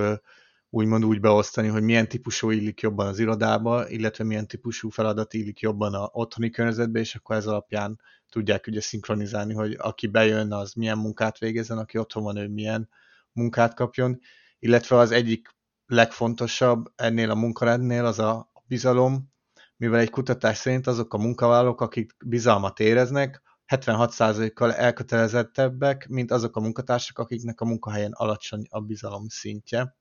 úgymond 0.70 1.04
úgy 1.04 1.20
beosztani, 1.20 1.68
hogy 1.68 1.82
milyen 1.82 2.08
típusú 2.08 2.50
illik 2.50 2.80
jobban 2.80 3.06
az 3.06 3.18
irodába, 3.18 3.88
illetve 3.88 4.24
milyen 4.24 4.46
típusú 4.46 4.88
feladat 4.88 5.34
illik 5.34 5.60
jobban 5.60 5.94
a 5.94 6.08
otthoni 6.12 6.50
környezetbe, 6.50 6.98
és 6.98 7.14
akkor 7.14 7.36
ez 7.36 7.46
alapján 7.46 8.00
tudják 8.30 8.66
ugye 8.66 8.80
szinkronizálni, 8.80 9.54
hogy 9.54 9.76
aki 9.78 10.06
bejön, 10.06 10.52
az 10.52 10.72
milyen 10.72 10.98
munkát 10.98 11.38
végezzen, 11.38 11.78
aki 11.78 11.98
otthon 11.98 12.22
van, 12.22 12.36
ő 12.36 12.48
milyen 12.48 12.88
munkát 13.32 13.74
kapjon, 13.74 14.20
illetve 14.58 14.96
az 14.96 15.10
egyik 15.10 15.48
legfontosabb 15.86 16.92
ennél 16.96 17.30
a 17.30 17.34
munkarendnél 17.34 18.04
az 18.04 18.18
a 18.18 18.52
bizalom, 18.66 19.34
mivel 19.76 20.00
egy 20.00 20.10
kutatás 20.10 20.56
szerint 20.56 20.86
azok 20.86 21.14
a 21.14 21.18
munkavállalók, 21.18 21.80
akik 21.80 22.16
bizalmat 22.24 22.80
éreznek, 22.80 23.42
76%-kal 23.66 24.74
elkötelezettebbek, 24.74 26.08
mint 26.08 26.30
azok 26.30 26.56
a 26.56 26.60
munkatársak, 26.60 27.18
akiknek 27.18 27.60
a 27.60 27.64
munkahelyen 27.64 28.12
alacsony 28.12 28.66
a 28.70 28.80
bizalom 28.80 29.28
szintje. 29.28 29.96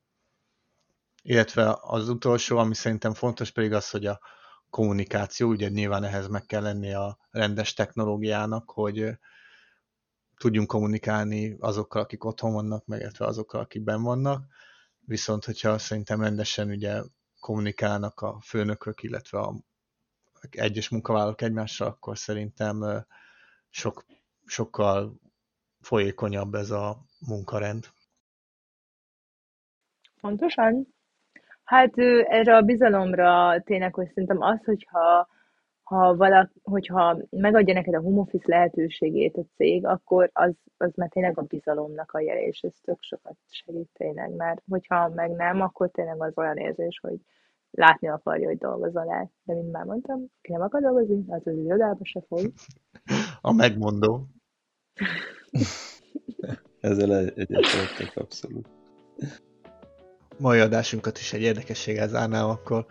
Illetve 1.21 1.77
az 1.81 2.09
utolsó, 2.09 2.57
ami 2.57 2.75
szerintem 2.75 3.13
fontos 3.13 3.51
pedig 3.51 3.73
az, 3.73 3.89
hogy 3.89 4.05
a 4.05 4.19
kommunikáció, 4.75 5.49
ugye 5.49 5.69
nyilván 5.69 6.03
ehhez 6.03 6.27
meg 6.27 6.45
kell 6.45 6.61
lenni 6.61 6.93
a 6.93 7.17
rendes 7.31 7.73
technológiának, 7.73 8.71
hogy 8.71 9.17
tudjunk 10.37 10.67
kommunikálni 10.67 11.55
azokkal, 11.59 12.01
akik 12.01 12.23
otthon 12.23 12.53
vannak, 12.53 12.85
meg 12.85 13.11
azokkal, 13.17 13.61
akik 13.61 13.83
benn 13.83 14.01
vannak. 14.01 14.45
Viszont, 14.99 15.45
hogyha 15.45 15.77
szerintem 15.77 16.21
rendesen 16.21 16.69
ugye 16.69 17.01
kommunikálnak 17.39 18.21
a 18.21 18.39
főnökök, 18.41 19.03
illetve 19.03 19.39
a 19.39 19.55
egyes 20.49 20.89
munkavállalók 20.89 21.41
egymással, 21.41 21.87
akkor 21.87 22.17
szerintem 22.17 23.05
sok, 23.69 24.05
sokkal 24.45 25.19
folyékonyabb 25.79 26.53
ez 26.53 26.71
a 26.71 27.05
munkarend. 27.19 27.87
Pontosan. 30.21 30.94
Hát 31.65 31.97
erre 32.27 32.55
a 32.55 32.61
bizalomra 32.61 33.61
tényleg, 33.63 33.93
hogy 33.93 34.07
szerintem 34.07 34.41
az, 34.41 34.63
hogyha 34.65 35.27
ha 35.83 36.15
valak, 36.15 36.51
hogyha 36.63 37.17
megadja 37.29 37.73
neked 37.73 37.93
a 37.93 38.01
home 38.01 38.19
office 38.19 38.45
lehetőségét 38.47 39.37
a 39.37 39.45
cég, 39.55 39.85
akkor 39.85 40.29
az, 40.33 40.53
az 40.77 40.93
már 40.95 41.09
tényleg 41.09 41.37
a 41.37 41.41
bizalomnak 41.41 42.11
a 42.11 42.19
jele, 42.19 42.41
és 42.41 42.59
ez 42.59 42.73
tök 42.81 43.01
sokat 43.01 43.37
segít 43.49 43.89
tényleg, 43.93 44.35
mert 44.35 44.61
hogyha 44.69 45.09
meg 45.09 45.31
nem, 45.31 45.61
akkor 45.61 45.89
tényleg 45.89 46.21
az 46.21 46.37
olyan 46.37 46.57
érzés, 46.57 46.99
hogy 47.01 47.17
látni 47.71 48.07
akarja, 48.07 48.47
hogy 48.47 48.57
dolgozol 48.57 49.11
el. 49.11 49.31
De 49.43 49.53
mint 49.53 49.71
már 49.71 49.85
mondtam, 49.85 50.25
ki 50.41 50.51
nem 50.51 50.61
akar 50.61 50.81
dolgozni, 50.81 51.23
az 51.27 51.47
az 51.47 51.57
irodába 51.57 52.05
se 52.05 52.21
fog. 52.27 52.53
A 53.41 53.51
megmondó. 53.51 54.27
Ezzel 56.79 57.15
egyetértek 57.15 58.11
abszolút. 58.15 58.67
Mai 60.37 60.59
adásunkat 60.59 61.17
is 61.17 61.33
egy 61.33 61.41
érdekességgel 61.41 62.07
zárnám 62.07 62.49
akkor. 62.49 62.85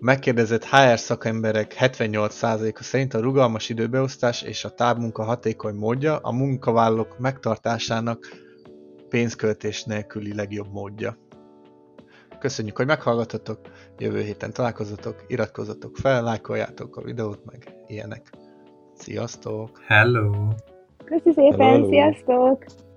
A 0.00 0.04
megkérdezett 0.04 0.64
HR 0.64 0.98
szakemberek 0.98 1.76
78%-a 1.78 2.82
szerint 2.82 3.14
a 3.14 3.20
rugalmas 3.20 3.68
időbeosztás 3.68 4.42
és 4.42 4.64
a 4.64 4.74
távmunka 4.74 5.22
hatékony 5.22 5.74
módja 5.74 6.16
a 6.16 6.32
munkavállalók 6.32 7.18
megtartásának 7.18 8.26
pénzköltés 9.08 9.84
nélküli 9.84 10.34
legjobb 10.34 10.72
módja. 10.72 11.16
Köszönjük, 12.38 12.76
hogy 12.76 12.86
meghallgatotok, 12.86 13.58
jövő 13.98 14.20
héten 14.20 14.52
találkozatok, 14.52 15.24
iratkozzatok 15.26 15.96
fel, 15.96 16.22
lájkoljátok 16.22 16.96
a 16.96 17.02
videót, 17.02 17.44
meg 17.44 17.74
ilyenek. 17.86 18.30
Sziasztok! 18.94 19.80
Hello! 19.86 20.48
Köszi 21.04 21.32
szépen, 21.32 21.58
Hello. 21.58 21.88
sziasztok! 21.88 22.87